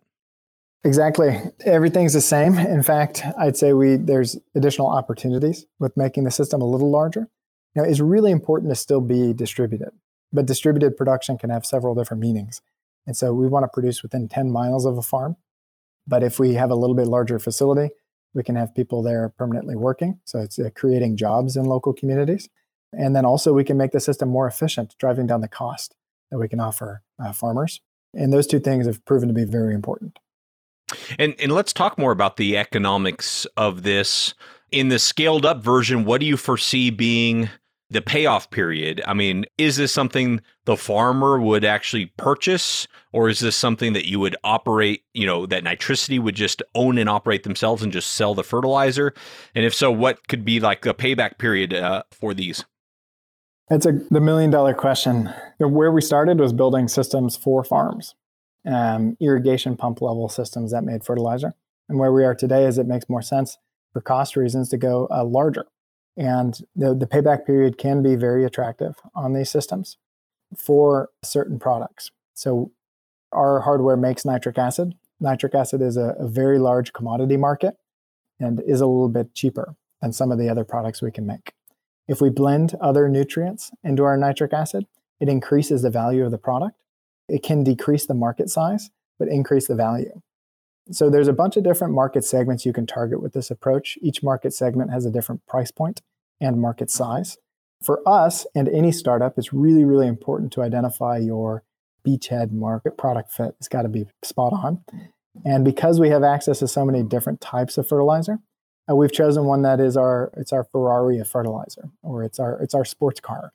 Exactly. 0.83 1.39
Everything's 1.65 2.13
the 2.13 2.21
same. 2.21 2.57
In 2.57 2.83
fact, 2.83 3.23
I'd 3.39 3.57
say 3.57 3.73
we 3.73 3.95
there's 3.95 4.37
additional 4.55 4.87
opportunities 4.87 5.65
with 5.79 5.95
making 5.97 6.25
the 6.25 6.31
system 6.31 6.61
a 6.61 6.65
little 6.65 6.91
larger. 6.91 7.29
Now, 7.75 7.83
it's 7.83 7.99
really 7.99 8.31
important 8.31 8.71
to 8.71 8.75
still 8.75 9.01
be 9.01 9.33
distributed, 9.33 9.91
but 10.33 10.45
distributed 10.45 10.97
production 10.97 11.37
can 11.37 11.49
have 11.49 11.65
several 11.65 11.95
different 11.95 12.21
meanings. 12.21 12.61
And 13.05 13.15
so 13.15 13.33
we 13.33 13.47
want 13.47 13.63
to 13.63 13.69
produce 13.69 14.03
within 14.03 14.27
10 14.27 14.51
miles 14.51 14.85
of 14.85 14.97
a 14.97 15.01
farm. 15.01 15.37
But 16.05 16.23
if 16.23 16.39
we 16.39 16.55
have 16.55 16.71
a 16.71 16.75
little 16.75 16.95
bit 16.95 17.07
larger 17.07 17.39
facility, 17.39 17.93
we 18.37 18.43
can 18.43 18.55
have 18.55 18.73
people 18.75 19.01
there 19.01 19.33
permanently 19.35 19.75
working. 19.75 20.19
So 20.23 20.39
it's 20.39 20.59
uh, 20.59 20.69
creating 20.75 21.17
jobs 21.17 21.57
in 21.57 21.65
local 21.65 21.91
communities. 21.91 22.47
And 22.93 23.15
then 23.15 23.25
also 23.25 23.51
we 23.51 23.63
can 23.63 23.77
make 23.77 23.91
the 23.91 23.99
system 23.99 24.29
more 24.29 24.47
efficient, 24.47 24.95
driving 24.99 25.25
down 25.25 25.41
the 25.41 25.47
cost 25.47 25.95
that 26.29 26.37
we 26.37 26.47
can 26.47 26.59
offer 26.59 27.01
uh, 27.19 27.33
farmers. 27.33 27.81
And 28.13 28.31
those 28.31 28.45
two 28.45 28.59
things 28.59 28.85
have 28.85 29.03
proven 29.05 29.27
to 29.27 29.33
be 29.33 29.43
very 29.43 29.73
important. 29.73 30.19
And, 31.17 31.35
and 31.39 31.51
let's 31.51 31.73
talk 31.73 31.97
more 31.97 32.11
about 32.11 32.37
the 32.37 32.57
economics 32.57 33.45
of 33.57 33.81
this. 33.81 34.35
In 34.71 34.89
the 34.89 34.99
scaled 34.99 35.45
up 35.45 35.63
version, 35.63 36.05
what 36.05 36.21
do 36.21 36.27
you 36.27 36.37
foresee 36.37 36.91
being 36.91 37.49
the 37.89 38.01
payoff 38.01 38.49
period. 38.51 39.01
I 39.07 39.13
mean, 39.13 39.45
is 39.57 39.77
this 39.77 39.91
something 39.91 40.41
the 40.65 40.75
farmer 40.75 41.39
would 41.39 41.63
actually 41.63 42.07
purchase, 42.17 42.87
or 43.13 43.29
is 43.29 43.39
this 43.39 43.55
something 43.55 43.93
that 43.93 44.07
you 44.07 44.19
would 44.19 44.35
operate, 44.43 45.03
you 45.13 45.25
know, 45.25 45.45
that 45.45 45.63
Nitricity 45.63 46.19
would 46.19 46.35
just 46.35 46.61
own 46.75 46.97
and 46.97 47.09
operate 47.09 47.43
themselves 47.43 47.83
and 47.83 47.93
just 47.93 48.11
sell 48.11 48.33
the 48.35 48.43
fertilizer? 48.43 49.13
And 49.55 49.63
if 49.63 49.73
so, 49.73 49.89
what 49.89 50.27
could 50.27 50.43
be 50.43 50.59
like 50.59 50.85
a 50.85 50.93
payback 50.93 51.37
period 51.37 51.73
uh, 51.73 52.03
for 52.11 52.33
these? 52.33 52.65
It's 53.69 53.85
a 53.85 53.93
the 54.11 54.21
million 54.21 54.51
dollar 54.51 54.73
question. 54.73 55.33
Where 55.57 55.91
we 55.91 56.01
started 56.01 56.39
was 56.39 56.53
building 56.53 56.87
systems 56.87 57.35
for 57.35 57.63
farms, 57.63 58.15
um, 58.65 59.17
irrigation 59.19 59.77
pump 59.77 60.01
level 60.01 60.29
systems 60.29 60.71
that 60.71 60.83
made 60.83 61.03
fertilizer. 61.03 61.53
And 61.89 61.99
where 61.99 62.11
we 62.11 62.25
are 62.25 62.35
today 62.35 62.65
is 62.65 62.77
it 62.77 62.87
makes 62.87 63.07
more 63.07 63.21
sense 63.21 63.57
for 63.93 64.01
cost 64.01 64.35
reasons 64.35 64.69
to 64.69 64.77
go 64.77 65.07
uh, 65.09 65.23
larger 65.23 65.65
and 66.17 66.59
the, 66.75 66.95
the 66.95 67.05
payback 67.05 67.45
period 67.45 67.77
can 67.77 68.01
be 68.01 68.15
very 68.15 68.43
attractive 68.43 68.95
on 69.15 69.33
these 69.33 69.49
systems 69.49 69.97
for 70.57 71.09
certain 71.23 71.59
products. 71.59 72.11
So, 72.33 72.71
our 73.31 73.61
hardware 73.61 73.97
makes 73.97 74.23
nitric 74.25 74.57
acid. 74.57 74.95
Nitric 75.19 75.53
acid 75.53 75.81
is 75.81 75.97
a, 75.97 76.15
a 76.17 76.27
very 76.27 76.59
large 76.59 76.93
commodity 76.93 77.35
market 77.35 77.75
and 78.39 78.61
is 78.65 78.81
a 78.81 78.87
little 78.87 79.09
bit 79.09 79.33
cheaper 79.33 79.75
than 80.01 80.13
some 80.13 80.31
of 80.31 80.39
the 80.39 80.49
other 80.49 80.63
products 80.63 81.01
we 81.01 81.11
can 81.11 81.25
make. 81.25 81.53
If 82.07 82.21
we 82.21 82.29
blend 82.29 82.75
other 82.79 83.09
nutrients 83.09 83.71
into 83.83 84.03
our 84.03 84.15
nitric 84.15 84.53
acid, 84.53 84.85
it 85.19 85.27
increases 85.27 85.81
the 85.81 85.89
value 85.89 86.23
of 86.23 86.31
the 86.31 86.37
product. 86.37 86.77
It 87.27 87.43
can 87.43 87.63
decrease 87.63 88.05
the 88.05 88.13
market 88.13 88.49
size, 88.49 88.89
but 89.19 89.27
increase 89.27 89.67
the 89.67 89.75
value. 89.75 90.21
So 90.91 91.09
there's 91.09 91.27
a 91.27 91.33
bunch 91.33 91.57
of 91.57 91.63
different 91.63 91.93
market 91.93 92.23
segments 92.23 92.65
you 92.65 92.73
can 92.73 92.85
target 92.85 93.21
with 93.21 93.33
this 93.33 93.51
approach. 93.51 93.97
Each 94.01 94.23
market 94.23 94.53
segment 94.53 94.91
has 94.91 95.05
a 95.05 95.11
different 95.11 95.45
price 95.45 95.71
point 95.71 96.01
and 96.39 96.61
market 96.61 96.89
size. 96.89 97.37
For 97.83 98.01
us 98.07 98.45
and 98.55 98.67
any 98.69 98.91
startup, 98.91 99.37
it's 99.37 99.53
really, 99.53 99.85
really 99.85 100.07
important 100.07 100.51
to 100.53 100.61
identify 100.61 101.17
your 101.17 101.63
beachhead 102.05 102.51
market 102.51 102.97
product 102.97 103.31
fit. 103.31 103.55
It's 103.59 103.67
got 103.67 103.83
to 103.83 103.89
be 103.89 104.07
spot 104.23 104.53
on. 104.53 104.83
And 105.45 105.63
because 105.63 105.99
we 105.99 106.09
have 106.09 106.23
access 106.23 106.59
to 106.59 106.67
so 106.67 106.85
many 106.85 107.03
different 107.03 107.41
types 107.41 107.77
of 107.77 107.87
fertilizer, 107.87 108.39
uh, 108.89 108.95
we've 108.95 109.11
chosen 109.11 109.45
one 109.45 109.61
that 109.63 109.79
is 109.79 109.97
our 109.97 110.31
it's 110.37 110.53
our 110.53 110.63
Ferrari 110.63 111.19
of 111.19 111.27
fertilizer, 111.27 111.89
or 112.01 112.23
it's 112.23 112.39
our 112.39 112.59
it's 112.61 112.73
our 112.73 112.85
sports 112.85 113.19
car. 113.19 113.51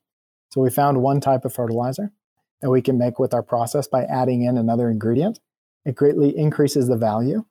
So 0.50 0.60
we 0.60 0.70
found 0.70 1.02
one 1.02 1.20
type 1.20 1.44
of 1.44 1.54
fertilizer 1.54 2.12
that 2.60 2.70
we 2.70 2.82
can 2.82 2.98
make 2.98 3.18
with 3.18 3.32
our 3.34 3.42
process 3.42 3.88
by 3.88 4.04
adding 4.04 4.42
in 4.42 4.58
another 4.58 4.90
ingredient 4.90 5.40
it 5.84 5.94
greatly 5.94 6.36
increases 6.36 6.88
the 6.88 6.96
value 6.96 7.44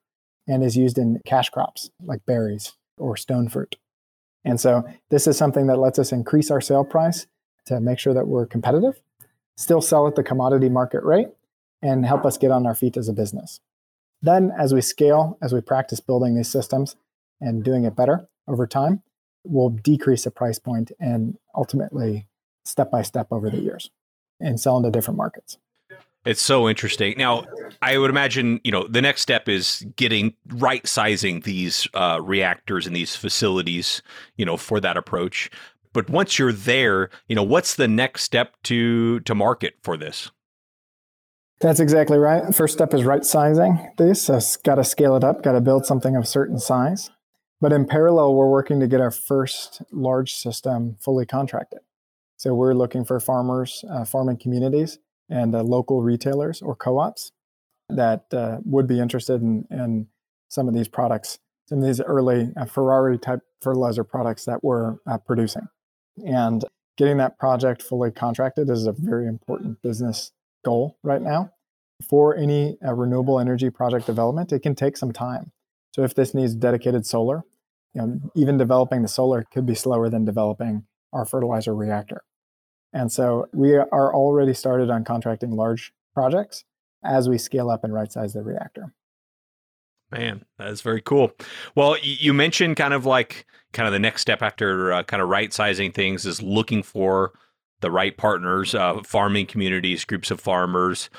and 0.48 0.64
is 0.64 0.78
used 0.78 0.98
in 0.98 1.22
cash 1.26 1.50
crops 1.50 1.90
like 2.04 2.26
berries 2.26 2.74
or 2.98 3.16
stone 3.18 3.50
fruit. 3.50 3.76
And 4.44 4.60
so 4.60 4.84
this 5.10 5.28
is 5.28 5.38
something 5.38 5.68
that 5.68 5.78
lets 5.78 6.00
us 6.00 6.12
increase 6.12 6.50
our 6.50 6.62
sale 6.62 6.84
price 6.84 7.28
to 7.66 7.80
make 7.80 8.00
sure 8.00 8.14
that 8.14 8.28
we're 8.28 8.46
competitive, 8.48 9.02
still 9.56 9.82
sell 9.82 10.08
at 10.08 10.16
the 10.16 10.24
commodity 10.24 10.70
market 10.70 11.04
rate, 11.04 11.30
and 11.82 12.06
help 12.06 12.26
us 12.26 12.38
get 12.38 12.52
on 12.52 12.66
our 12.66 12.76
feet 12.76 12.98
as 12.98 13.08
a 13.08 13.14
business. 13.14 13.60
Then, 14.22 14.52
as 14.58 14.74
we 14.74 14.82
scale, 14.82 15.38
as 15.42 15.54
we 15.54 15.62
practice 15.62 16.00
building 16.00 16.36
these 16.36 16.50
systems 16.50 16.96
and 17.40 17.64
doing 17.64 17.86
it 17.86 17.96
better 17.96 18.28
over 18.48 18.68
time, 18.68 19.02
we'll 19.44 19.70
decrease 19.70 20.24
the 20.24 20.32
price 20.32 20.60
point 20.60 20.92
and 21.00 21.38
ultimately 21.56 22.28
step 22.64 22.92
by 22.92 23.02
step 23.02 23.28
over 23.32 23.50
the 23.50 23.60
years 23.60 23.90
and 24.40 24.60
sell 24.60 24.78
into 24.78 24.92
different 24.92 25.18
markets. 25.18 25.58
It's 26.24 26.42
so 26.42 26.70
interesting. 26.70 27.16
Now, 27.18 27.46
I 27.82 27.98
would 27.98 28.12
imagine, 28.12 28.62
you 28.64 28.72
know, 28.72 28.88
the 28.88 29.02
next 29.02 29.22
step 29.22 29.50
is 29.50 29.86
getting 29.96 30.36
right 30.48 30.86
sizing 30.88 31.42
these 31.42 31.88
uh, 31.96 32.20
reactors 32.22 32.86
and 32.86 32.96
these 32.96 33.16
facilities, 33.16 34.04
you 34.36 34.46
know, 34.46 34.56
for 34.56 34.80
that 34.80 34.98
approach. 34.98 35.50
But 35.94 36.10
once 36.10 36.38
you're 36.38 36.54
there, 36.54 37.10
you 37.28 37.36
know, 37.36 37.44
what's 37.44 37.76
the 37.76 37.88
next 37.88 38.24
step 38.24 38.56
to 38.64 39.20
to 39.22 39.34
market 39.34 39.76
for 39.82 39.98
this? 39.98 40.30
That's 41.60 41.80
exactly 41.80 42.18
right. 42.18 42.54
First 42.54 42.74
step 42.74 42.94
is 42.94 43.04
right 43.04 43.26
sizing 43.26 43.92
these. 43.98 44.22
So 44.22 44.40
got 44.64 44.76
to 44.76 44.84
scale 44.84 45.16
it 45.16 45.24
up, 45.24 45.44
got 45.44 45.52
to 45.54 45.62
build 45.62 45.86
something 45.86 46.16
of 46.16 46.28
certain 46.28 46.60
size. 46.60 47.10
But 47.60 47.74
in 47.74 47.86
parallel, 47.86 48.34
we're 48.34 48.50
working 48.50 48.80
to 48.80 48.88
get 48.88 49.02
our 49.02 49.12
first 49.12 49.82
large 49.92 50.34
system 50.34 50.98
fully 51.00 51.26
contracted. 51.26 51.80
So 52.38 52.56
we're 52.56 52.74
looking 52.74 53.06
for 53.06 53.20
farmers, 53.20 53.86
uh, 53.88 54.04
farming 54.06 54.38
communities, 54.38 54.98
and 55.32 55.56
uh, 55.56 55.64
local 55.64 56.02
retailers 56.02 56.62
or 56.62 56.76
co-ops 56.76 57.32
that 57.90 58.26
uh, 58.34 58.58
would 58.64 58.88
be 58.88 59.00
interested 59.00 59.42
in, 59.42 59.66
in, 59.72 60.08
some 60.50 60.68
of 60.68 60.74
these 60.74 60.90
products, 60.90 61.40
some 61.70 61.78
of 61.78 61.86
these 61.86 62.02
early 62.02 62.52
uh, 62.58 62.66
Ferrari 62.66 63.18
type 63.18 63.40
fertilizer 63.62 64.04
products 64.04 64.44
that 64.44 64.62
we're 64.62 64.98
uh, 65.08 65.18
producing. 65.18 65.66
And 66.26 66.66
getting 66.98 67.16
that 67.18 67.40
project 67.40 67.82
fully 67.82 68.12
contracted 68.12 68.70
is 68.70 68.86
a 68.86 68.92
very 68.92 69.28
important 69.28 69.82
business 69.82 70.34
goal 70.66 70.98
right 71.04 71.22
now. 71.22 71.52
For 72.10 72.36
any 72.36 72.78
uh, 72.86 72.94
renewable 72.94 73.40
energy 73.40 73.70
project 73.70 74.08
development, 74.08 74.52
it 74.52 74.60
can 74.60 74.76
take 74.76 74.98
some 74.98 75.14
time. 75.14 75.54
So 75.96 76.04
if 76.04 76.16
this 76.16 76.34
needs 76.34 76.54
dedicated 76.54 77.06
solar, 77.06 77.44
you 77.94 78.02
know, 78.02 78.20
even 78.36 78.58
developing 78.58 79.04
the 79.04 79.08
solar 79.08 79.44
could 79.54 79.66
be 79.66 79.76
slower 79.76 80.10
than 80.10 80.26
developing 80.26 80.84
our 81.14 81.26
fertilizer 81.26 81.74
reactor. 81.74 82.24
And 82.94 83.12
so 83.12 83.48
we 83.54 83.76
are 83.76 84.14
already 84.14 84.54
started 84.54 84.90
on 84.90 85.04
contracting 85.04 85.52
large 85.52 85.94
projects 86.14 86.66
as 87.04 87.30
we 87.30 87.38
scale 87.38 87.70
up 87.70 87.84
and 87.84 87.94
right 87.94 88.12
size 88.12 88.34
the 88.34 88.44
reactor. 88.44 88.94
Man, 90.12 90.44
that's 90.58 90.82
very 90.82 91.02
cool. 91.02 91.32
Well, 91.74 91.96
you 92.02 92.34
mentioned 92.34 92.76
kind 92.76 92.94
of 92.94 93.06
like 93.06 93.46
kind 93.72 93.88
of 93.88 93.94
the 93.94 94.00
next 94.00 94.22
step 94.22 94.42
after 94.42 94.92
uh, 94.92 95.04
kind 95.04 95.22
of 95.22 95.30
right 95.30 95.54
sizing 95.54 95.94
things 95.94 96.26
is 96.26 96.42
looking 96.42 96.84
for 96.84 97.32
the 97.80 97.92
right 97.92 98.16
partners, 98.18 98.76
uh, 98.76 99.02
farming 99.04 99.46
communities, 99.46 100.04
groups 100.04 100.30
of 100.30 100.42
farmers. 100.42 101.10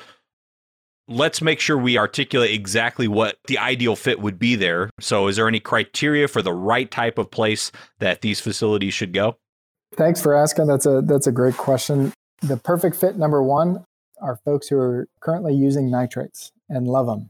Let's 1.07 1.41
make 1.41 1.59
sure 1.59 1.77
we 1.77 1.97
articulate 1.97 2.51
exactly 2.51 3.07
what 3.07 3.37
the 3.47 3.57
ideal 3.57 3.95
fit 3.95 4.21
would 4.21 4.39
be 4.39 4.55
there. 4.55 4.89
So, 4.99 5.27
is 5.27 5.35
there 5.35 5.47
any 5.47 5.59
criteria 5.59 6.27
for 6.27 6.41
the 6.41 6.53
right 6.53 6.89
type 6.89 7.17
of 7.17 7.29
place 7.29 7.71
that 7.99 8.21
these 8.21 8.39
facilities 8.39 8.93
should 8.93 9.11
go? 9.11 9.37
Thanks 9.95 10.21
for 10.21 10.33
asking. 10.35 10.67
That's 10.67 10.85
a 10.85 11.01
that's 11.01 11.27
a 11.27 11.31
great 11.31 11.55
question. 11.55 12.13
The 12.41 12.57
perfect 12.57 12.95
fit 12.95 13.17
number 13.17 13.41
one 13.41 13.85
are 14.21 14.37
folks 14.37 14.67
who 14.67 14.77
are 14.77 15.07
currently 15.19 15.53
using 15.53 15.91
nitrates 15.91 16.51
and 16.69 16.87
love 16.87 17.05
them. 17.05 17.29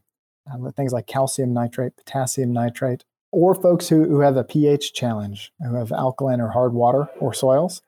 Uh, 0.52 0.72
things 0.72 0.94
like 0.94 1.08
calcium 1.08 1.54
nitrate, 1.54 1.96
potassium 1.98 2.52
nitrate, 2.52 3.04
or 3.32 3.56
folks 3.56 3.90
who, 3.90 4.04
who 4.06 4.20
have 4.20 4.38
a 4.38 4.44
pH 4.44 4.94
challenge, 4.94 5.52
who 5.60 5.76
have 5.76 5.92
alkaline 5.92 6.42
or 6.42 6.50
hard 6.50 6.74
water 6.74 7.08
or 7.20 7.34
soils. 7.34 7.82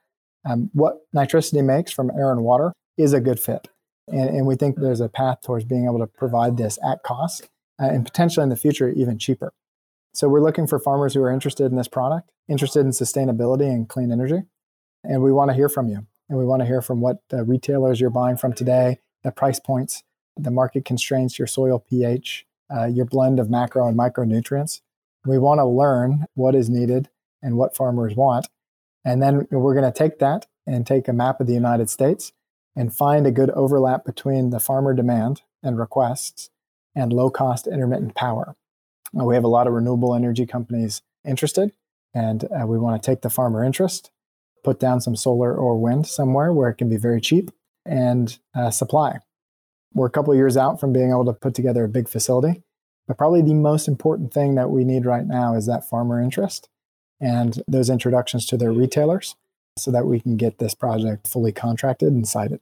Um, 0.45 0.69
what 0.73 1.01
nitricity 1.13 1.63
makes 1.63 1.91
from 1.91 2.11
air 2.11 2.31
and 2.31 2.43
water 2.43 2.73
is 2.97 3.13
a 3.13 3.19
good 3.19 3.39
fit. 3.39 3.67
And, 4.07 4.29
and, 4.29 4.45
we 4.45 4.55
think 4.55 4.75
there's 4.75 5.01
a 5.01 5.09
path 5.09 5.39
towards 5.43 5.65
being 5.65 5.85
able 5.85 5.97
to 5.99 6.07
provide 6.07 6.57
this 6.57 6.77
at 6.85 7.01
cost 7.01 7.49
uh, 7.81 7.87
and 7.87 8.05
potentially 8.05 8.43
in 8.43 8.49
the 8.49 8.55
future 8.55 8.89
even 8.89 9.17
cheaper. 9.17 9.51
So 10.13 10.29
we're 10.29 10.43
looking 10.43 10.67
for 10.67 10.79
farmers 10.79 11.15
who 11.15 11.23
are 11.23 11.31
interested 11.31 11.65
in 11.65 11.75
this 11.75 11.87
product, 11.87 12.29
interested 12.47 12.81
in 12.81 12.91
sustainability 12.91 13.67
and 13.67 13.89
clean 13.89 14.11
energy, 14.11 14.43
and 15.07 15.21
we 15.21 15.31
want 15.31 15.49
to 15.49 15.55
hear 15.55 15.69
from 15.69 15.89
you. 15.89 16.05
And 16.29 16.39
we 16.39 16.45
want 16.45 16.61
to 16.61 16.65
hear 16.65 16.81
from 16.81 17.01
what 17.01 17.21
retailers 17.31 18.01
you're 18.01 18.09
buying 18.09 18.37
from 18.37 18.53
today, 18.53 18.99
the 19.23 19.31
price 19.31 19.59
points, 19.59 20.03
the 20.35 20.51
market 20.51 20.85
constraints, 20.85 21.37
your 21.37 21.47
soil 21.47 21.79
pH, 21.79 22.45
uh, 22.75 22.85
your 22.85 23.05
blend 23.05 23.39
of 23.39 23.49
macro 23.49 23.87
and 23.87 23.97
micronutrients. 23.97 24.81
We 25.25 25.37
want 25.37 25.59
to 25.59 25.65
learn 25.65 26.25
what 26.33 26.55
is 26.55 26.69
needed 26.69 27.09
and 27.41 27.57
what 27.57 27.75
farmers 27.75 28.15
want. 28.15 28.47
And 29.03 29.21
then 29.21 29.47
we're 29.51 29.75
going 29.75 29.91
to 29.91 29.97
take 29.97 30.19
that 30.19 30.47
and 30.65 30.85
take 30.85 31.07
a 31.07 31.13
map 31.13 31.39
of 31.39 31.47
the 31.47 31.53
United 31.53 31.89
States 31.89 32.31
and 32.75 32.93
find 32.93 33.25
a 33.25 33.31
good 33.31 33.51
overlap 33.51 34.03
between 34.03 34.49
the 34.49 34.59
farmer 34.59 34.93
demand 34.93 35.43
and 35.61 35.77
requests 35.77 36.49
and 36.95 37.13
low 37.13 37.29
cost 37.29 37.67
intermittent 37.67 38.15
power. 38.15 38.55
We 39.13 39.35
have 39.35 39.43
a 39.43 39.49
lot 39.49 39.67
of 39.67 39.73
renewable 39.73 40.13
energy 40.13 40.45
companies 40.45 41.01
interested, 41.23 41.71
and 42.13 42.43
uh, 42.45 42.65
we 42.67 42.77
want 42.77 43.01
to 43.01 43.05
take 43.05 43.21
the 43.21 43.29
farmer 43.29 43.63
interest 43.63 44.11
put 44.65 44.79
down 44.79 44.99
some 44.99 45.15
solar 45.15 45.55
or 45.55 45.79
wind 45.79 46.07
somewhere 46.07 46.51
where 46.51 46.69
it 46.69 46.75
can 46.75 46.89
be 46.89 46.97
very 46.97 47.21
cheap 47.21 47.51
and 47.85 48.39
uh, 48.55 48.71
supply. 48.71 49.19
We're 49.93 50.07
a 50.07 50.11
couple 50.11 50.33
of 50.33 50.37
years 50.37 50.57
out 50.57 50.79
from 50.79 50.91
being 50.91 51.11
able 51.11 51.25
to 51.25 51.33
put 51.33 51.53
together 51.53 51.85
a 51.85 51.89
big 51.89 52.09
facility, 52.09 52.63
but 53.07 53.17
probably 53.17 53.43
the 53.43 53.53
most 53.53 53.87
important 53.87 54.33
thing 54.33 54.55
that 54.55 54.71
we 54.71 54.83
need 54.83 55.05
right 55.05 55.25
now 55.25 55.55
is 55.55 55.67
that 55.67 55.87
farmer 55.87 56.19
interest 56.19 56.67
and 57.21 57.61
those 57.67 57.89
introductions 57.89 58.45
to 58.47 58.57
their 58.57 58.73
retailers 58.73 59.35
so 59.77 59.91
that 59.91 60.05
we 60.05 60.19
can 60.19 60.35
get 60.35 60.57
this 60.57 60.73
project 60.73 61.27
fully 61.27 61.51
contracted 61.51 62.11
and 62.11 62.27
sited. 62.27 62.59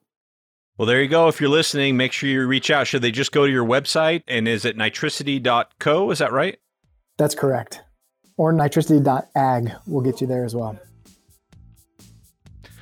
Well, 0.77 0.87
there 0.87 1.01
you 1.01 1.07
go. 1.07 1.27
If 1.27 1.39
you're 1.39 1.49
listening, 1.49 1.95
make 1.97 2.11
sure 2.11 2.29
you 2.29 2.45
reach 2.45 2.69
out. 2.69 2.87
Should 2.87 3.03
they 3.03 3.11
just 3.11 3.31
go 3.31 3.45
to 3.45 3.51
your 3.51 3.65
website? 3.65 4.23
And 4.27 4.47
is 4.47 4.65
it 4.65 4.75
nitricity.co? 4.75 6.11
Is 6.11 6.19
that 6.19 6.31
right? 6.31 6.59
That's 7.17 7.35
correct. 7.35 7.81
Or 8.37 8.51
nitricity.ag 8.51 9.71
will 9.85 10.01
get 10.01 10.19
you 10.19 10.27
there 10.27 10.43
as 10.43 10.55
well. 10.55 10.79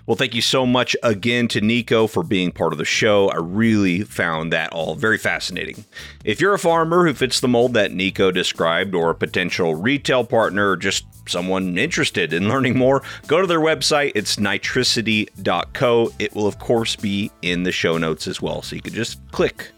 Well, 0.05 0.17
thank 0.17 0.33
you 0.33 0.41
so 0.41 0.65
much 0.65 0.95
again 1.03 1.47
to 1.49 1.61
Nico 1.61 2.07
for 2.07 2.23
being 2.23 2.51
part 2.51 2.73
of 2.73 2.79
the 2.79 2.85
show. 2.85 3.29
I 3.29 3.37
really 3.37 4.01
found 4.01 4.51
that 4.51 4.73
all 4.73 4.95
very 4.95 5.17
fascinating. 5.17 5.85
If 6.25 6.41
you're 6.41 6.53
a 6.53 6.59
farmer 6.59 7.05
who 7.05 7.13
fits 7.13 7.39
the 7.39 7.47
mold 7.47 7.73
that 7.75 7.91
Nico 7.91 8.31
described, 8.31 8.95
or 8.95 9.11
a 9.11 9.15
potential 9.15 9.75
retail 9.75 10.23
partner, 10.23 10.71
or 10.71 10.77
just 10.77 11.05
someone 11.29 11.77
interested 11.77 12.33
in 12.33 12.49
learning 12.49 12.77
more, 12.77 13.03
go 13.27 13.41
to 13.41 13.47
their 13.47 13.59
website. 13.59 14.13
It's 14.15 14.37
nitricity.co. 14.37 16.11
It 16.19 16.35
will, 16.35 16.47
of 16.47 16.59
course, 16.59 16.95
be 16.95 17.31
in 17.41 17.63
the 17.63 17.71
show 17.71 17.97
notes 17.97 18.27
as 18.27 18.41
well. 18.41 18.61
So 18.61 18.75
you 18.75 18.81
can 18.81 18.93
just 18.93 19.19
click 19.31 19.71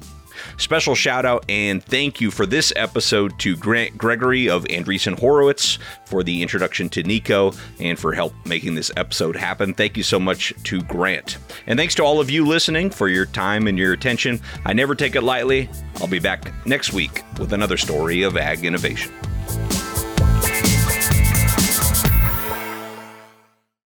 Special 0.58 0.96
shout 0.96 1.26
out 1.26 1.46
and 1.50 1.84
thank 1.84 2.22
you 2.22 2.32
for 2.32 2.46
this 2.46 2.72
episode 2.76 3.38
to 3.39 3.56
Grant 3.56 3.98
Gregory 3.98 4.50
of 4.50 4.63
Andreessen 4.66 5.20
Horowitz 5.20 5.80
for 6.06 6.24
the 6.24 6.42
introduction 6.42 6.89
to 6.89 7.04
Nico 7.04 7.54
and 7.80 7.98
for 7.98 8.13
help 8.13 8.34
making 8.46 8.76
this 8.76 8.92
episode 8.96 9.36
happen. 9.36 9.74
Thank 9.74 9.98
you 9.98 10.04
so 10.04 10.20
much 10.20 10.54
to 10.66 10.82
Grant. 10.84 11.38
And 11.68 11.78
thanks 11.78 11.96
to 11.96 12.04
all 12.04 12.20
of 12.20 12.30
you 12.30 12.46
listening 12.46 12.89
for 12.89 13.08
your 13.08 13.26
time 13.26 13.68
and 13.68 13.78
your 13.78 13.94
attention. 13.94 14.39
I 14.66 14.74
never 14.74 14.96
take 14.96 15.16
it 15.16 15.22
lightly. 15.22 15.70
I'll 15.98 16.08
be 16.08 16.20
back 16.20 16.52
next 16.66 16.94
week 16.94 17.24
with 17.39 17.54
another 17.54 17.78
story 17.78 18.24
of 18.24 18.38
ag 18.38 18.66
innovation. 18.66 19.12